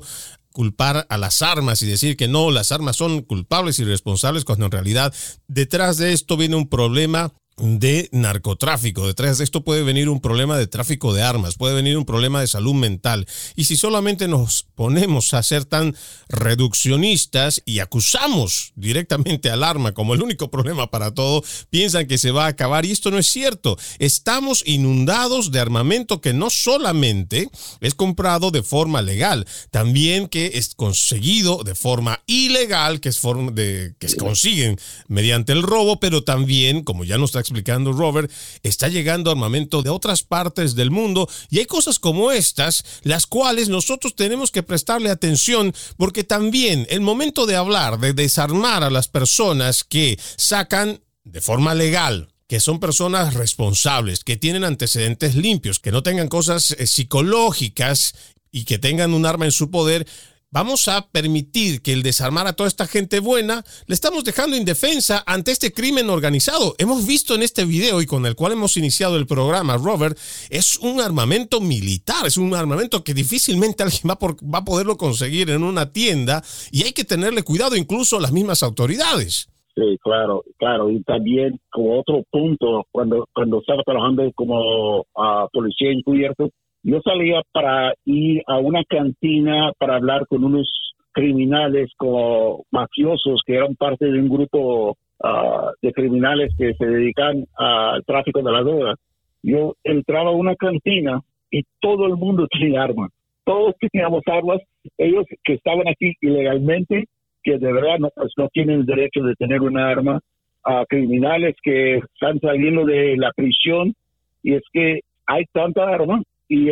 [0.54, 4.66] culpar a las armas y decir que no, las armas son culpables y responsables, cuando
[4.66, 5.12] en realidad
[5.48, 9.06] detrás de esto viene un problema de narcotráfico.
[9.06, 12.40] Detrás de esto puede venir un problema de tráfico de armas, puede venir un problema
[12.40, 13.26] de salud mental.
[13.54, 15.94] Y si solamente nos ponemos a ser tan
[16.28, 22.32] reduccionistas y acusamos directamente al arma como el único problema para todo, piensan que se
[22.32, 22.84] va a acabar.
[22.84, 23.78] Y esto no es cierto.
[23.98, 27.48] Estamos inundados de armamento que no solamente
[27.80, 33.52] es comprado de forma legal, también que es conseguido de forma ilegal, que es forma
[33.52, 38.30] de que se consiguen mediante el robo, pero también, como ya nos está explicando Robert,
[38.62, 43.68] está llegando armamento de otras partes del mundo y hay cosas como estas, las cuales
[43.68, 49.08] nosotros tenemos que prestarle atención porque también el momento de hablar, de desarmar a las
[49.08, 55.92] personas que sacan de forma legal que son personas responsables, que tienen antecedentes limpios, que
[55.92, 58.14] no tengan cosas eh, psicológicas
[58.50, 60.06] y que tengan un arma en su poder,
[60.54, 65.24] vamos a permitir que el desarmar a toda esta gente buena, le estamos dejando indefensa
[65.26, 66.76] ante este crimen organizado.
[66.78, 70.16] Hemos visto en este video y con el cual hemos iniciado el programa, Robert,
[70.50, 75.50] es un armamento militar, es un armamento que difícilmente alguien va, va a poderlo conseguir
[75.50, 76.40] en una tienda
[76.70, 79.48] y hay que tenerle cuidado incluso las mismas autoridades.
[79.74, 80.88] Sí, claro, claro.
[80.88, 86.48] Y también como otro punto, cuando, cuando estaba trabajando como uh, policía encubierto,
[86.84, 90.68] yo salía para ir a una cantina para hablar con unos
[91.12, 97.46] criminales como mafiosos que eran parte de un grupo ah, de criminales que se dedican
[97.56, 98.94] al tráfico de la droga.
[99.42, 103.10] Yo entraba a una cantina y todo el mundo tenía armas.
[103.44, 104.60] Todos teníamos armas.
[104.98, 107.04] Ellos que estaban aquí ilegalmente,
[107.42, 110.20] que de verdad no, pues, no tienen el derecho de tener una arma,
[110.66, 113.94] a criminales que están saliendo de la prisión.
[114.42, 116.70] Y es que hay tanta arma y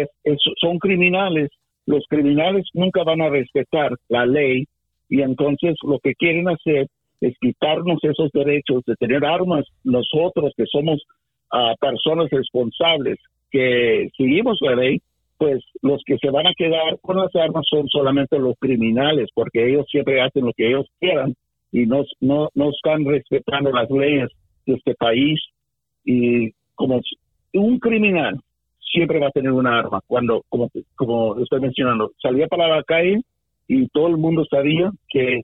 [0.60, 1.50] son criminales.
[1.86, 4.66] Los criminales nunca van a respetar la ley
[5.08, 6.86] y entonces lo que quieren hacer
[7.20, 11.02] es quitarnos esos derechos de tener armas nosotros que somos
[11.52, 13.18] ah, personas responsables
[13.50, 15.00] que seguimos la ley
[15.38, 19.68] pues los que se van a quedar con las armas son solamente los criminales porque
[19.68, 21.34] ellos siempre hacen lo que ellos quieran
[21.72, 24.30] y no, no, no están respetando las leyes
[24.66, 25.40] de este país
[26.04, 27.00] y como
[27.54, 28.40] un criminal
[28.93, 30.01] siempre va a tener una arma.
[30.07, 33.22] Cuando, como, como estoy mencionando, salía para la calle
[33.66, 35.40] y todo el mundo sabía que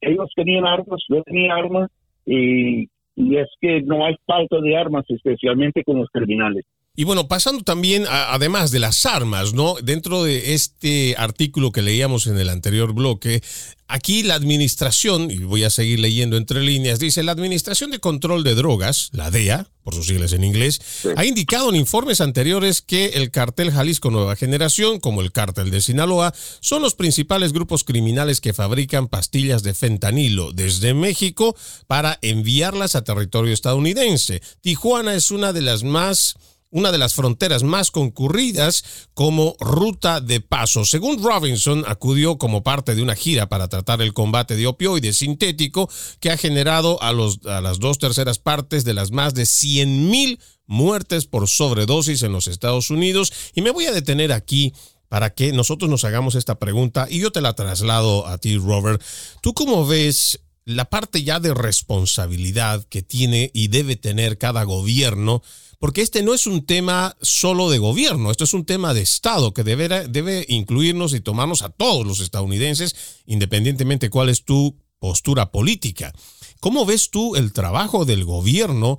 [0.00, 1.90] ellos tenían armas, yo tenía armas
[2.26, 6.64] y, y es que no hay falta de armas, especialmente con los criminales.
[6.96, 9.76] Y bueno, pasando también, además de las armas, ¿no?
[9.80, 13.42] Dentro de este artículo que leíamos en el anterior bloque,
[13.86, 18.42] aquí la administración, y voy a seguir leyendo entre líneas, dice, la Administración de Control
[18.42, 20.80] de Drogas, la DEA, por sus siglas en inglés,
[21.16, 25.80] ha indicado en informes anteriores que el cartel Jalisco Nueva Generación, como el cártel de
[25.80, 32.94] Sinaloa, son los principales grupos criminales que fabrican pastillas de fentanilo desde México para enviarlas
[32.94, 34.42] a territorio estadounidense.
[34.60, 36.34] Tijuana es una de las más
[36.70, 40.84] una de las fronteras más concurridas como ruta de paso.
[40.84, 45.90] Según Robinson, acudió como parte de una gira para tratar el combate de opioides sintético
[46.20, 51.26] que ha generado a, las dos terceras partes de las más de 100 mil muertes
[51.26, 53.32] por sobredosis en los Estados Unidos.
[53.54, 54.72] Y me voy a detener aquí
[55.08, 59.02] para que nosotros nos hagamos esta pregunta y yo te la traslado a ti, Robert.
[59.42, 65.42] ¿Tú cómo ves la parte ya de responsabilidad que tiene y debe tener cada gobierno?
[65.80, 69.54] porque este no es un tema solo de gobierno, esto es un tema de Estado
[69.54, 75.50] que debe, debe incluirnos y tomarnos a todos los estadounidenses, independientemente cuál es tu postura
[75.50, 76.12] política.
[76.60, 78.98] ¿Cómo ves tú el trabajo del gobierno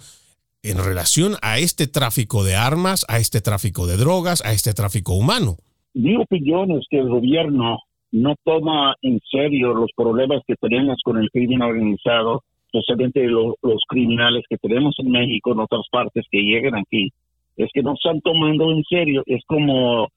[0.63, 5.13] en relación a este tráfico de armas, a este tráfico de drogas, a este tráfico
[5.13, 5.57] humano?
[5.93, 7.77] Mi opinión es que el gobierno
[8.11, 13.55] no toma en serio los problemas que tenemos con el crimen organizado especialmente los,
[13.87, 17.09] criminales que tenemos en México, en otras partes que llegan aquí,
[17.57, 19.23] es que no están tomando en serio.
[19.25, 20.07] Es como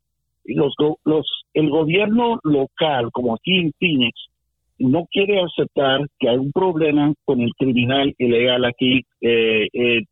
[0.44, 0.74] los,
[1.04, 4.28] los, el gobierno local, como aquí en Phoenix,
[4.78, 9.02] no quiere aceptar que hay un problema con el criminal ilegal aquí.
[9.20, 10.02] Eh, eh,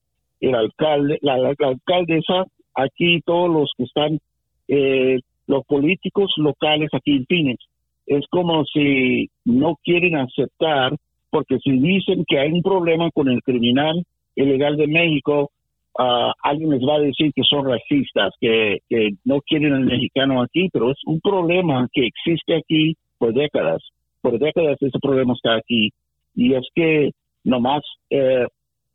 [0.41, 4.18] el alcalde, la, alcaldesa, aquí todos los que están,
[4.66, 7.64] eh, los políticos locales aquí en Phoenix,
[8.07, 10.96] es como si no quieren aceptar
[11.32, 14.05] porque si dicen que hay un problema con el criminal
[14.36, 15.50] ilegal de México,
[15.98, 18.80] ah, alguien les va a decir que son racistas, que,
[19.24, 23.82] no quieren al mexicano aquí, pero es un problema que existe aquí por décadas.
[24.20, 25.90] Por décadas ese problema está aquí.
[26.34, 27.12] Y es que
[27.44, 28.46] nomás eh,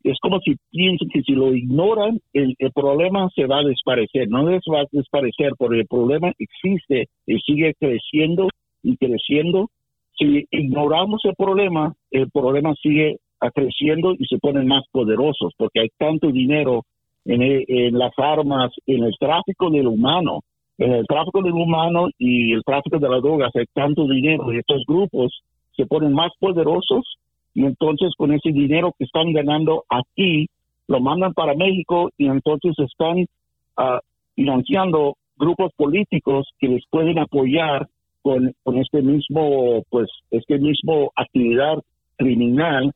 [0.04, 4.28] es como si piensan que si lo ignoran, el, el, problema se va a desaparecer.
[4.28, 8.48] No les va a desaparecer, porque el problema existe y sigue creciendo
[8.82, 9.70] y creciendo.
[10.18, 13.18] Si ignoramos el problema, el problema sigue
[13.54, 16.84] creciendo y se ponen más poderosos porque hay tanto dinero
[17.24, 20.40] en, las armas, en el tráfico del humano,
[20.78, 24.58] en el tráfico del humano y el tráfico de las drogas, hay tanto dinero y
[24.58, 25.42] estos grupos
[25.76, 27.18] se ponen más poderosos
[27.54, 30.48] y entonces con ese dinero que están ganando aquí,
[30.86, 33.98] lo mandan para México y entonces están uh,
[34.34, 37.88] financiando grupos políticos que les pueden apoyar
[38.22, 41.78] con, con este mismo, pues, este mismo actividad
[42.16, 42.92] criminal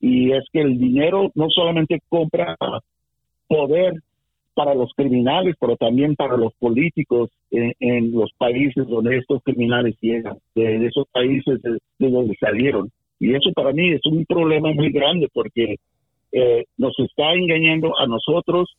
[0.00, 2.56] y es que el dinero no solamente compra
[3.48, 3.94] poder
[4.54, 10.38] para los criminales, pero también para los políticos en, los países donde estos criminales llegan,
[10.54, 12.90] de, esos países de, donde salieron.
[13.20, 15.76] Y eso para mí es un problema muy grande porque
[16.32, 18.74] eh, nos está engañando a nosotros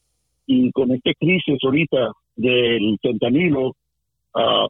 [0.48, 4.68] y con esta crisis ahorita del fentanilo, uh,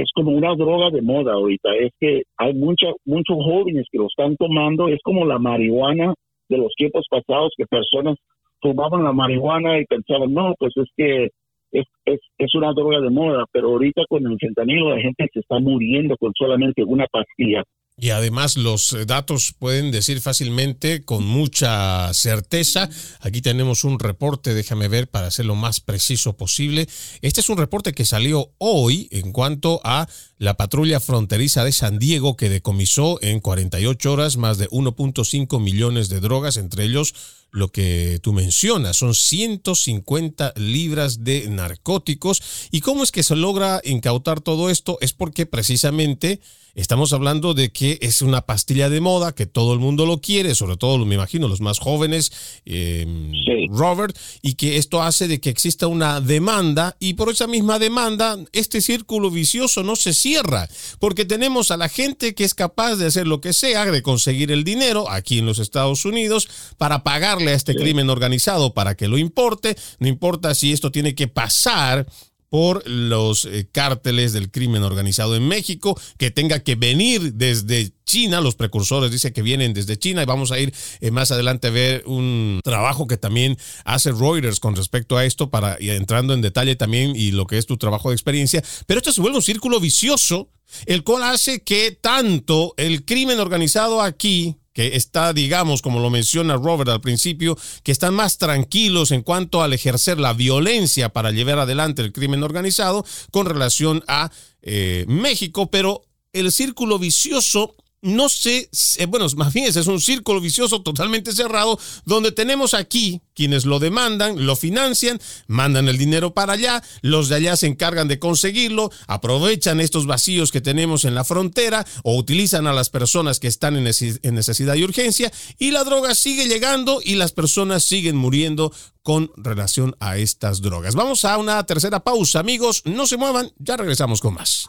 [0.00, 1.74] es como una droga de moda ahorita.
[1.76, 6.14] Es que hay mucha, muchos jóvenes que lo están tomando, es como la marihuana
[6.48, 8.16] de los tiempos pasados que personas
[8.60, 11.28] fumaban la marihuana y pensaban, no, pues es que
[11.72, 15.40] es, es, es una droga de moda, pero ahorita con el fentanilo la gente se
[15.40, 17.62] está muriendo con solamente una pastilla.
[18.02, 22.88] Y además los eh, datos pueden decir fácilmente con mucha certeza.
[23.20, 26.88] Aquí tenemos un reporte, déjame ver para hacer lo más preciso posible.
[27.20, 31.98] Este es un reporte que salió hoy en cuanto a la patrulla fronteriza de San
[31.98, 37.14] Diego que decomisó en 48 horas más de 1.5 millones de drogas, entre ellos
[37.50, 42.42] lo que tú mencionas, son 150 libras de narcóticos.
[42.70, 44.98] ¿Y cómo es que se logra incautar todo esto?
[45.00, 46.40] Es porque precisamente
[46.74, 50.54] estamos hablando de que es una pastilla de moda, que todo el mundo lo quiere,
[50.54, 52.32] sobre todo me imagino los más jóvenes,
[52.64, 53.32] em,
[53.70, 58.38] Robert, y que esto hace de que exista una demanda y por esa misma demanda
[58.52, 60.68] este círculo vicioso no se cierra,
[60.98, 64.52] porque tenemos a la gente que es capaz de hacer lo que sea, de conseguir
[64.52, 69.08] el dinero aquí en los Estados Unidos para pagar a este crimen organizado para que
[69.08, 72.06] lo importe, no importa si esto tiene que pasar
[72.50, 78.40] por los eh, cárteles del crimen organizado en México, que tenga que venir desde China,
[78.40, 81.70] los precursores dice que vienen desde China y vamos a ir eh, más adelante a
[81.70, 86.40] ver un trabajo que también hace Reuters con respecto a esto para ir entrando en
[86.40, 89.42] detalle también y lo que es tu trabajo de experiencia, pero esto se vuelve un
[89.42, 90.50] círculo vicioso,
[90.86, 96.56] el cual hace que tanto el crimen organizado aquí que está, digamos, como lo menciona
[96.56, 101.58] Robert al principio, que están más tranquilos en cuanto al ejercer la violencia para llevar
[101.58, 104.30] adelante el crimen organizado con relación a
[104.62, 106.02] eh, México, pero
[106.32, 111.78] el círculo vicioso no sé, eh, bueno, más bien es un círculo vicioso totalmente cerrado
[112.04, 117.36] donde tenemos aquí quienes lo demandan, lo financian, mandan el dinero para allá, los de
[117.36, 122.66] allá se encargan de conseguirlo, aprovechan estos vacíos que tenemos en la frontera o utilizan
[122.66, 127.16] a las personas que están en necesidad y urgencia y la droga sigue llegando y
[127.16, 128.72] las personas siguen muriendo
[129.02, 130.94] con relación a estas drogas.
[130.94, 134.68] Vamos a una tercera pausa, amigos, no se muevan, ya regresamos con más.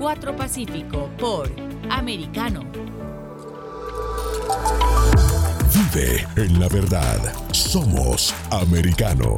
[0.00, 1.50] 4 Pacífico por
[1.90, 2.62] Americano.
[5.74, 7.18] Vive en la verdad.
[7.52, 9.36] Somos Americano.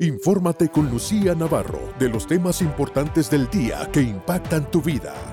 [0.00, 5.29] Infórmate con Lucía Navarro de los temas importantes del día que impactan tu vida.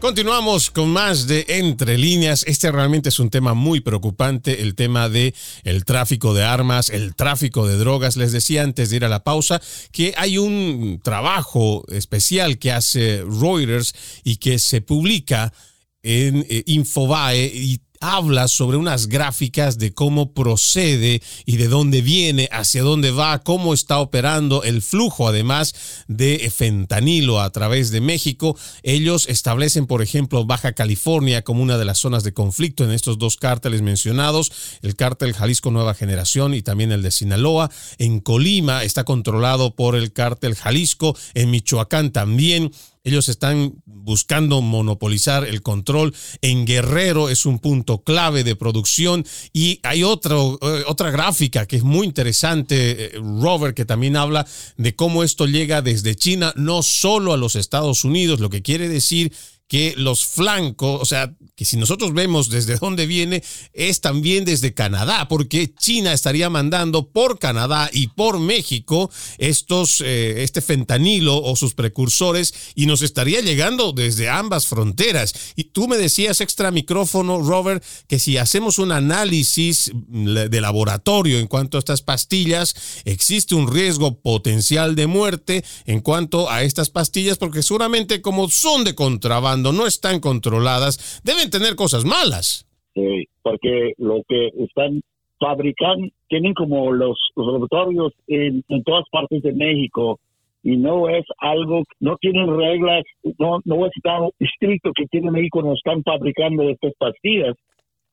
[0.00, 2.44] Continuamos con más de Entre líneas.
[2.46, 5.34] Este realmente es un tema muy preocupante, el tema de
[5.64, 8.16] el tráfico de armas, el tráfico de drogas.
[8.16, 9.60] Les decía antes de ir a la pausa
[9.92, 15.54] que hay un trabajo especial que hace Reuters y que se publica
[16.02, 22.48] en eh, Infobae y habla sobre unas gráficas de cómo procede y de dónde viene,
[22.52, 25.74] hacia dónde va, cómo está operando el flujo, además
[26.08, 28.56] de fentanilo a través de México.
[28.82, 33.18] Ellos establecen, por ejemplo, Baja California como una de las zonas de conflicto en estos
[33.18, 37.70] dos cárteles mencionados, el cártel Jalisco Nueva Generación y también el de Sinaloa.
[37.98, 42.72] En Colima está controlado por el cártel Jalisco, en Michoacán también.
[43.06, 46.12] Ellos están buscando monopolizar el control.
[46.42, 49.24] En Guerrero es un punto clave de producción.
[49.52, 54.44] Y hay otro, eh, otra gráfica que es muy interesante, eh, Robert, que también habla
[54.76, 58.88] de cómo esto llega desde China, no solo a los Estados Unidos, lo que quiere
[58.88, 59.32] decir
[59.68, 63.42] que los flancos, o sea, que si nosotros vemos desde dónde viene,
[63.72, 70.42] es también desde Canadá, porque China estaría mandando por Canadá y por México estos, eh,
[70.42, 75.34] este fentanilo o sus precursores y nos estaría llegando desde ambas fronteras.
[75.56, 81.46] Y tú me decías extra micrófono, Robert, que si hacemos un análisis de laboratorio en
[81.46, 87.38] cuanto a estas pastillas, existe un riesgo potencial de muerte en cuanto a estas pastillas,
[87.38, 92.66] porque seguramente como son de contrabando, no están controladas, deben tener cosas malas.
[92.94, 95.02] Sí, porque lo que están
[95.38, 100.18] fabricando, tienen como los, laboratorios en, todas partes de México
[100.62, 103.04] y no es algo, no tienen reglas,
[103.38, 107.54] no, no es tan estricto que tiene México, no están fabricando estas pastillas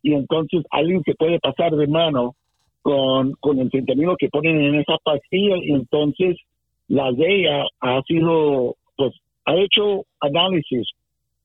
[0.03, 2.35] y entonces alguien se puede pasar de mano
[2.81, 6.35] con, con el fentanilo que ponen en esa pastilla y entonces
[6.89, 9.13] la DEA ha sido, pues,
[9.45, 10.87] ha hecho análisis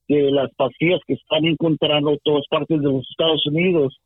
[0.08, 3.96] de las pastillas que están encontrando en todas partes de los Estados Unidos.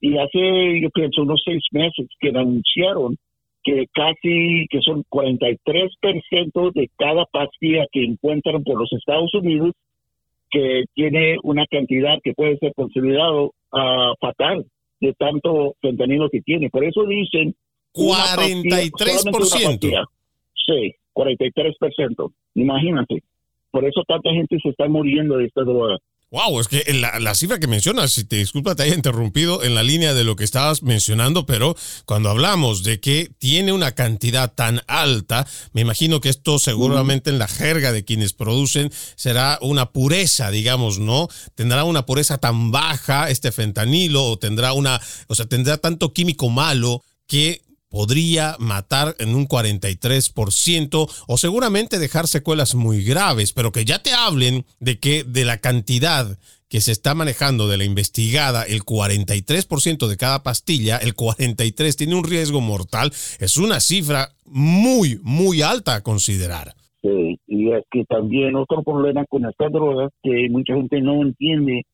[0.00, 3.16] Y hace, yo pienso, unos seis meses que anunciaron
[3.64, 9.72] que casi, que son 43% de cada pastilla que encuentran por los Estados Unidos,
[10.50, 14.64] que tiene una cantidad que puede ser considerado uh, fatal
[15.00, 16.70] de tanto fentanilo que tiene.
[16.70, 17.56] Por eso dicen...
[17.94, 20.06] 43%.
[20.54, 22.32] sí, 43%.
[22.54, 23.24] Imagínate.
[23.70, 25.98] Por eso tanta gente se está muriendo de esta droga.
[26.30, 29.82] Wow, es que la, cifra que mencionas, si te disculpa, te haya interrumpido en la
[29.82, 34.82] línea de lo que estabas mencionando, pero cuando hablamos de que tiene una cantidad tan
[34.88, 40.50] alta, me imagino que esto seguramente en la jerga de quienes producen será una pureza,
[40.50, 41.28] digamos, ¿no?
[41.54, 46.50] Tendrá una pureza tan baja este fentanilo o tendrá una, o sea, tendrá tanto químico
[46.50, 53.84] malo que podría matar en un 43% o seguramente dejar secuelas muy graves, pero que
[53.84, 58.62] ya te hablen de que de la cantidad que se está manejando de la investigada,
[58.64, 63.10] el 43% de cada pastilla, el 43 tiene un riesgo mortal,
[63.40, 66.74] es una cifra muy, muy alta a considerar.
[67.00, 71.84] Sí, y es que también otro problema con estas drogas que mucha gente no entiende,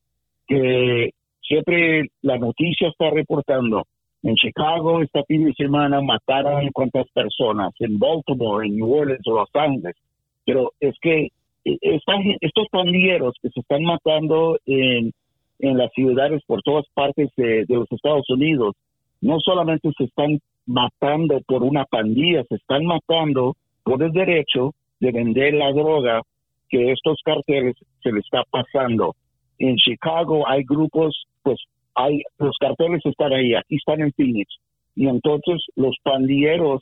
[0.47, 3.85] que siempre la noticia está reportando
[4.25, 9.49] en Chicago, este fin de semana mataron cuántas personas, en Baltimore, en New Orleans Los
[9.53, 9.95] Ángeles.
[10.43, 11.27] Pero es que
[11.63, 11.77] e,
[12.41, 15.13] estos pandilleros que se están matando en,
[15.59, 18.75] las ciudades por todas partes de, los Estados Unidos,
[19.21, 25.11] no solamente se están matando por una pandilla, se están matando por el derecho de
[25.11, 26.23] vender la droga
[26.67, 29.15] que estos carteles se les está pasando.
[29.59, 31.59] En Chicago hay grupos pues
[31.95, 34.53] hay los carteles están ahí, aquí están en Phoenix.
[34.95, 36.81] Y entonces los pandilleros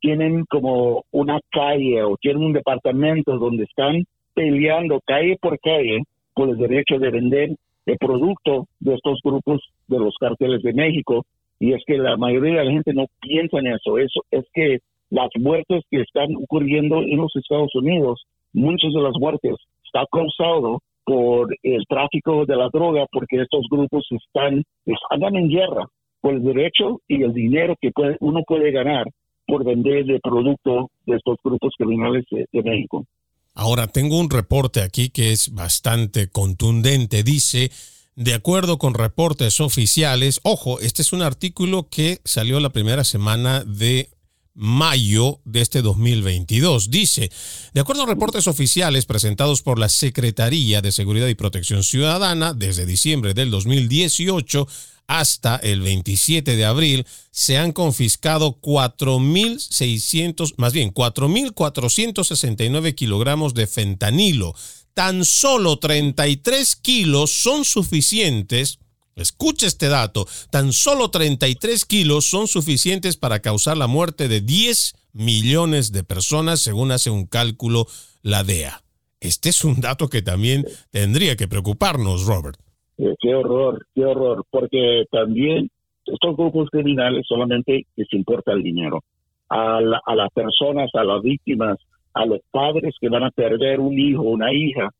[0.00, 4.04] tienen como una calle o tienen un departamento donde están
[4.34, 6.02] peleando calle por calle
[6.34, 7.50] por el derecho de vender
[7.86, 11.24] el producto de estos grupos de los carteles de México.
[11.58, 13.98] Y es que la mayoría de la gente no piensa en eso.
[13.98, 14.78] Eso es que
[15.10, 20.80] las muertes que están ocurriendo en los Estados Unidos, muchas de las muertes está causado
[21.08, 25.86] por el tráfico de la droga, porque estos grupos están, están en guerra
[26.20, 27.90] por el derecho y el dinero que
[28.20, 29.06] uno puede ganar
[29.46, 33.06] por vender el producto de estos grupos criminales de México.
[33.54, 37.22] Ahora, tengo un reporte aquí que es bastante contundente.
[37.22, 37.70] Dice
[38.14, 43.64] De acuerdo con reportes oficiales, ojo, este es un artículo que salió la primera semana
[43.64, 44.10] de
[44.58, 46.90] mayo de este 2022.
[46.90, 47.30] Dice,
[47.72, 52.84] de acuerdo a reportes oficiales presentados por la Secretaría de Seguridad y Protección Ciudadana, desde
[52.84, 54.66] diciembre del 2018
[55.06, 64.54] hasta el 27 de abril, se han confiscado 4.600, más bien 4.469 kilogramos de fentanilo.
[64.92, 68.80] Tan solo 33 kilos son suficientes
[69.18, 74.94] Escucha este dato, tan solo 33 kilos son suficientes para causar la muerte de 10
[75.12, 77.86] millones de personas, según hace un cálculo
[78.22, 78.80] la DEA.
[79.20, 82.58] Este es un dato que también tendría que preocuparnos, Robert.
[82.96, 85.68] Qué horror, qué horror, porque también
[86.06, 89.02] estos grupos criminales solamente les importa el dinero.
[89.48, 91.78] A, a las personas, a las víctimas,
[92.14, 94.90] a los padres que van a perder un hijo, una hija,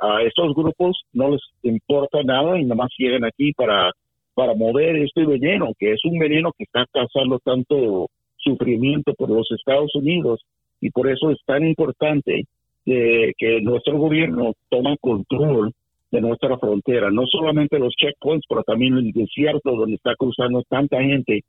[0.00, 3.92] a estos grupos no les importa nada y nada más llegan aquí para,
[4.34, 9.50] para mover este veneno, que es un veneno que está causando tanto sufrimiento por los
[9.50, 10.40] Estados Unidos.
[10.80, 12.44] Y por eso es tan importante
[12.84, 15.72] que nuestro gobierno tome control
[16.10, 21.00] de nuestra frontera, no solamente los checkpoints, pero también el desierto donde está cruzando tanta
[21.00, 21.40] gente,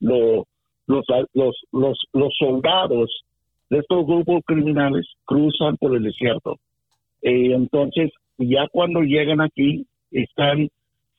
[0.00, 0.44] los,
[0.86, 3.22] los, los, los soldados
[3.70, 6.58] de estos grupos criminales cruzan por el desierto
[7.22, 10.68] eh, entonces, ya cuando llegan aquí, están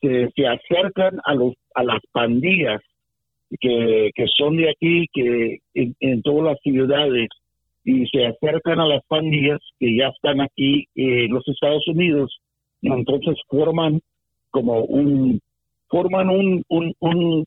[0.02, 2.80] se, acercan a los a las pandillas
[3.60, 7.28] que, que son de aquí, que en, todas las ciudades,
[7.84, 12.36] y se acercan a las pandillas que ya están aquí en los Estados Unidos,
[12.82, 14.00] entonces forman
[14.50, 15.40] como un,
[15.88, 17.44] forman un, un, un,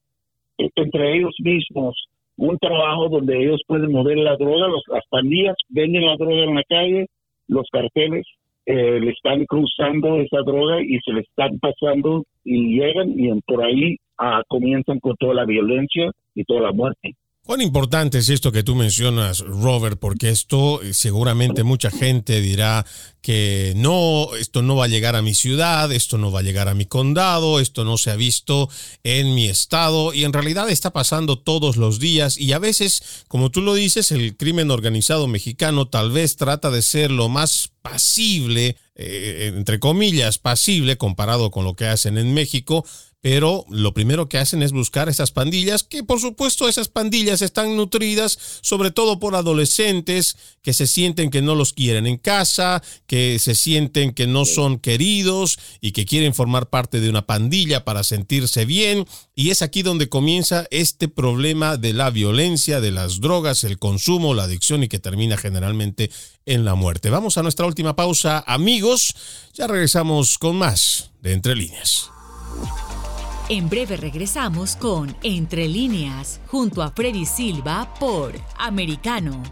[0.58, 1.96] entre ellos mismos,
[2.38, 6.56] un trabajo donde ellos pueden mover la droga, los, las pandillas venden la droga en
[6.56, 7.08] la calle,
[7.48, 8.26] los carteles
[8.66, 13.64] eh, le están cruzando esa droga y se le están pasando y llegan y por
[13.64, 17.16] ahí ah, comienzan con toda la violencia y toda la muerte.
[17.46, 22.84] Cuán importante es esto que tú mencionas, Robert, porque esto eh, seguramente mucha gente dirá
[23.22, 26.70] que no, esto no va a llegar a mi ciudad, esto no va a llegar
[26.70, 28.68] a mi condado, esto no se ha visto
[29.04, 30.12] en mi estado.
[30.12, 32.36] Y en realidad está pasando todos los días.
[32.36, 36.82] Y a veces, como tú lo dices, el crimen organizado mexicano tal vez trata de
[36.82, 42.86] ser lo más pasible, eh, entre comillas, pasible comparado con lo que hacen en México,
[43.26, 47.76] pero lo primero que hacen es buscar esas pandillas, que por supuesto esas pandillas están
[47.76, 53.40] nutridas sobre todo por adolescentes que se sienten que no los quieren en casa, que
[53.40, 58.04] se sienten que no son queridos y que quieren formar parte de una pandilla para
[58.04, 59.08] sentirse bien.
[59.34, 64.36] Y es aquí donde comienza este problema de la violencia, de las drogas, el consumo,
[64.36, 66.12] la adicción y que termina generalmente
[66.46, 67.10] en la muerte.
[67.10, 69.16] Vamos a nuestra última pausa, amigos.
[69.56, 72.12] Ya regresamos con más de Entre Líneas.
[73.48, 79.44] En breve regresamos con Entre líneas, junto a Freddy Silva por Americano.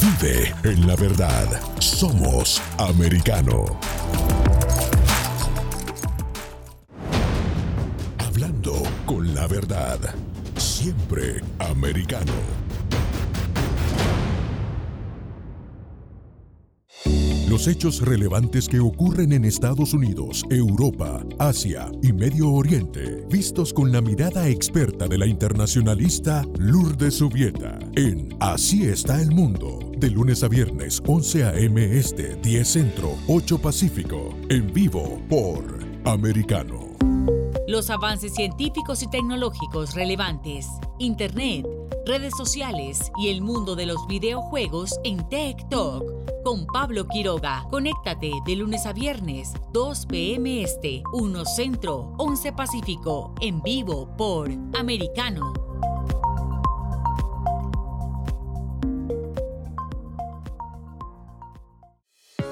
[0.00, 1.46] Vive en la verdad.
[1.78, 3.78] Somos Americano.
[8.18, 10.00] Hablando con la verdad.
[10.56, 12.61] Siempre Americano.
[17.52, 23.92] Los hechos relevantes que ocurren en Estados Unidos, Europa, Asia y Medio Oriente, vistos con
[23.92, 30.42] la mirada experta de la internacionalista Lourdes Subieta, en Así está el mundo, de lunes
[30.42, 31.98] a viernes 11 a.m.
[31.98, 35.62] Este, 10 Centro, 8 Pacífico, en vivo por
[36.06, 36.86] Americano.
[37.68, 41.66] Los avances científicos y tecnológicos relevantes, Internet,
[42.06, 47.66] redes sociales y el mundo de los videojuegos en Talk con Pablo Quiroga.
[47.70, 50.62] Conéctate de lunes a viernes, 2 p.m.
[50.62, 55.52] Este, 1 Centro, 11 Pacífico, en vivo por Americano.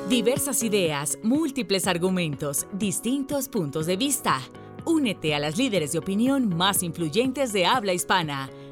[0.09, 4.41] Diversas ideas, múltiples argumentos, distintos puntos de vista.
[4.85, 8.51] Únete a las líderes de opinión más influyentes de habla hispana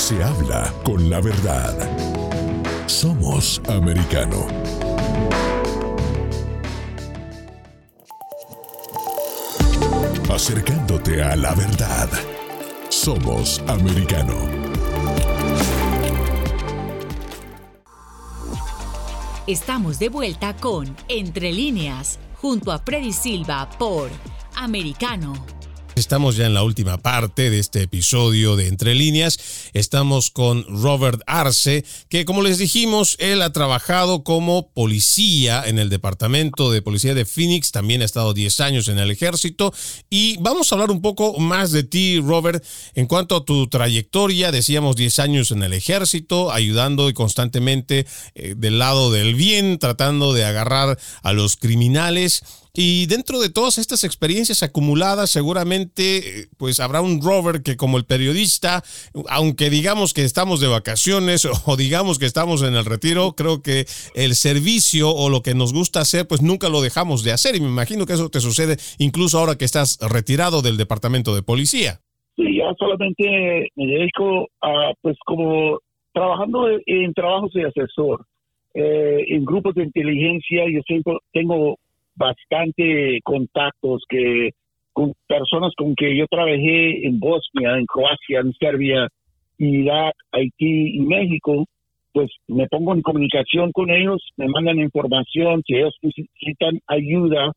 [0.00, 1.76] Se habla con la verdad.
[2.86, 4.46] Somos americano.
[10.32, 12.08] Acercándote a la verdad.
[12.88, 14.36] Somos americano.
[19.46, 24.08] Estamos de vuelta con Entre líneas, junto a Freddy Silva por
[24.56, 25.59] Americano.
[25.96, 29.38] Estamos ya en la última parte de este episodio de Entre líneas.
[29.72, 35.90] Estamos con Robert Arce, que como les dijimos, él ha trabajado como policía en el
[35.90, 39.74] Departamento de Policía de Phoenix, también ha estado 10 años en el ejército.
[40.08, 42.64] Y vamos a hablar un poco más de ti, Robert,
[42.94, 44.52] en cuanto a tu trayectoria.
[44.52, 50.32] Decíamos 10 años en el ejército, ayudando y constantemente eh, del lado del bien, tratando
[50.32, 52.42] de agarrar a los criminales.
[52.72, 57.98] Y dentro de todas estas experiencias acumuladas, seguramente eh, pues habrá un rover que como
[57.98, 58.82] el periodista,
[59.28, 63.86] aunque digamos que estamos de vacaciones o digamos que estamos en el retiro, creo que
[64.14, 67.56] el servicio o lo que nos gusta hacer, pues nunca lo dejamos de hacer.
[67.56, 71.42] Y me imagino que eso te sucede incluso ahora que estás retirado del departamento de
[71.42, 72.00] policía.
[72.36, 75.78] Sí, ya solamente me dedico a, pues como
[76.12, 78.24] trabajando en trabajos de asesor,
[78.74, 81.76] eh, en grupos de inteligencia, yo siempre tengo
[82.20, 84.50] bastante contactos que
[84.92, 89.08] con personas con que yo trabajé en Bosnia, en Croacia, en Serbia,
[89.56, 91.64] Irak, Haití y México,
[92.12, 97.52] pues me pongo en comunicación con ellos, me mandan información, si ellos necesitan ayuda,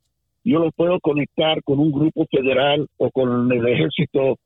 [0.45, 4.37] yo los puedo conectar con un grupo federal o con el ejército,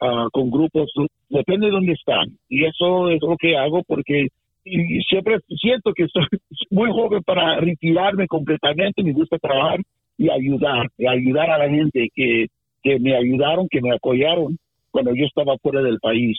[0.00, 0.90] uh, con grupos,
[1.28, 2.28] depende de dónde están.
[2.48, 4.28] Y eso es lo que hago porque
[4.70, 6.26] y siempre siento que soy
[6.70, 9.80] muy joven para retirarme completamente, me gusta trabajar
[10.16, 12.46] y ayudar, y ayudar a la gente que,
[12.82, 14.58] que me ayudaron, que me apoyaron
[14.90, 16.36] cuando yo estaba fuera del país.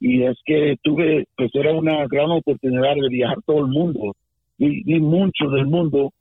[0.00, 4.14] Y es que tuve, pues era una gran oportunidad de viajar todo el mundo.
[4.56, 6.12] Vi, vi mucho del mundo,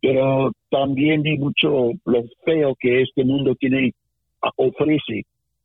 [0.00, 3.92] pero también vi mucho lo feo que este mundo tiene,
[4.56, 5.22] ofrece.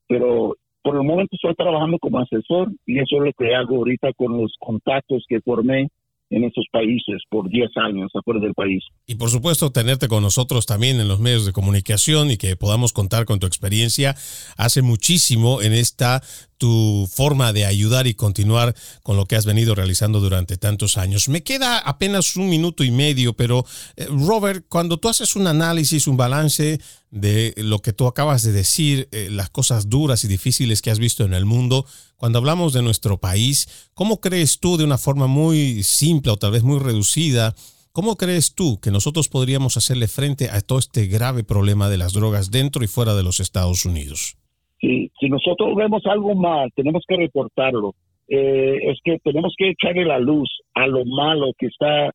[0.07, 0.55] Pero
[0.87, 4.37] por el momento estoy trabajando como asesor y eso es lo que hago ahorita con
[4.37, 5.89] los contactos que formé
[6.29, 8.83] en esos países por 10 años afuera del país.
[9.05, 12.93] Y por supuesto, tenerte con nosotros también en los medios de comunicación y que podamos
[12.93, 14.15] contar con tu experiencia
[14.55, 16.21] hace muchísimo en esta
[16.57, 21.29] tu forma de ayudar y continuar con lo que has venido realizando durante tantos años.
[21.29, 26.07] Me queda apenas un minuto y medio, pero eh, Robert, cuando tú haces un análisis,
[26.07, 26.79] un balance
[27.09, 30.99] de lo que tú acabas de decir, eh, las cosas duras y difíciles que has
[30.99, 31.85] visto en el mundo,
[32.15, 36.51] cuando hablamos de nuestro país, ¿cómo crees tú de una forma muy simple o tal
[36.51, 37.55] vez muy reducida?
[37.91, 42.13] ¿Cómo crees tú que nosotros podríamos hacerle frente a todo este grave problema de las
[42.13, 44.36] drogas dentro y fuera de los Estados Unidos?
[44.79, 47.93] Si, si nosotros vemos algo mal, tenemos que reportarlo.
[48.27, 52.11] Eh, es que tenemos que echarle la luz a lo malo que está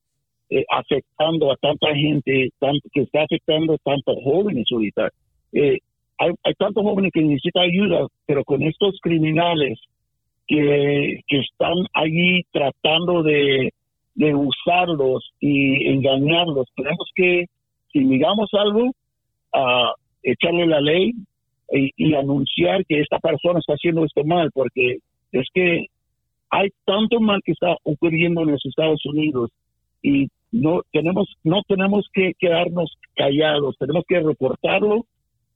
[0.51, 2.51] eh, afectando a tanta gente,
[2.93, 5.09] que está afectando a tantos jóvenes ahorita.
[5.53, 5.79] Eh,
[6.19, 9.81] hay, hay tantos jóvenes que necesitan ayuda, pero con estos criminales
[10.47, 13.73] que, que están allí tratando de,
[14.15, 16.67] de usarlos y engañarlos.
[16.77, 17.47] Tenemos que,
[17.93, 18.89] si miramos algo,
[19.55, 19.93] uh,
[20.23, 21.13] echarle la ley
[21.73, 24.99] y, y, anunciar que esta persona está haciendo esto mal, porque
[25.33, 25.87] es que
[26.51, 29.51] hay tanto mal que está ocurriendo en los Estados Unidos
[30.03, 35.07] y no tenemos no tenemos que quedarnos callados, tenemos que reportarlo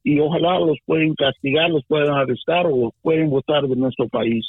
[0.03, 4.47] y ojalá los pueden castigar, los pueden arrestar o pueden votar de nuestro país.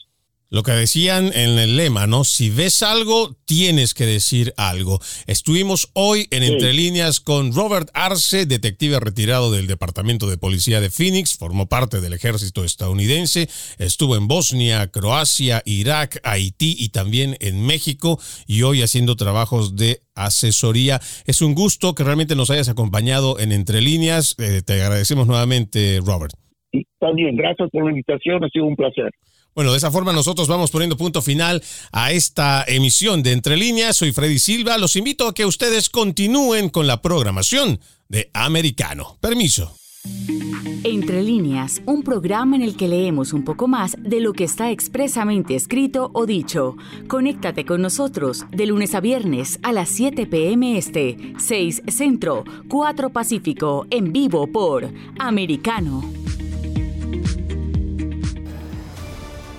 [0.49, 2.23] Lo que decían en el lema, ¿no?
[2.23, 4.99] Si ves algo, tienes que decir algo.
[5.25, 10.89] Estuvimos hoy en Entre Líneas con Robert Arce, detective retirado del Departamento de Policía de
[10.89, 17.65] Phoenix, formó parte del ejército estadounidense, estuvo en Bosnia, Croacia, Irak, Haití y también en
[17.65, 18.17] México
[18.47, 21.01] y hoy haciendo trabajos de asesoría.
[21.25, 24.35] Es un gusto que realmente nos hayas acompañado en Entre Líneas.
[24.39, 26.33] Eh, te agradecemos nuevamente, Robert.
[26.99, 29.11] También, gracias por la invitación, ha sido un placer.
[29.57, 33.97] Bueno, de esa forma nosotros vamos poniendo punto final a esta emisión de Entre Líneas.
[33.97, 34.77] Soy Freddy Silva.
[34.77, 39.17] Los invito a que ustedes continúen con la programación de Americano.
[39.19, 39.75] Permiso.
[40.83, 44.69] Entre líneas, un programa en el que leemos un poco más de lo que está
[44.69, 46.75] expresamente escrito o dicho.
[47.07, 50.77] Conéctate con nosotros de lunes a viernes a las 7 p.m.
[50.77, 54.87] Este, 6 Centro, 4 Pacífico, en vivo por
[55.17, 56.03] Americano.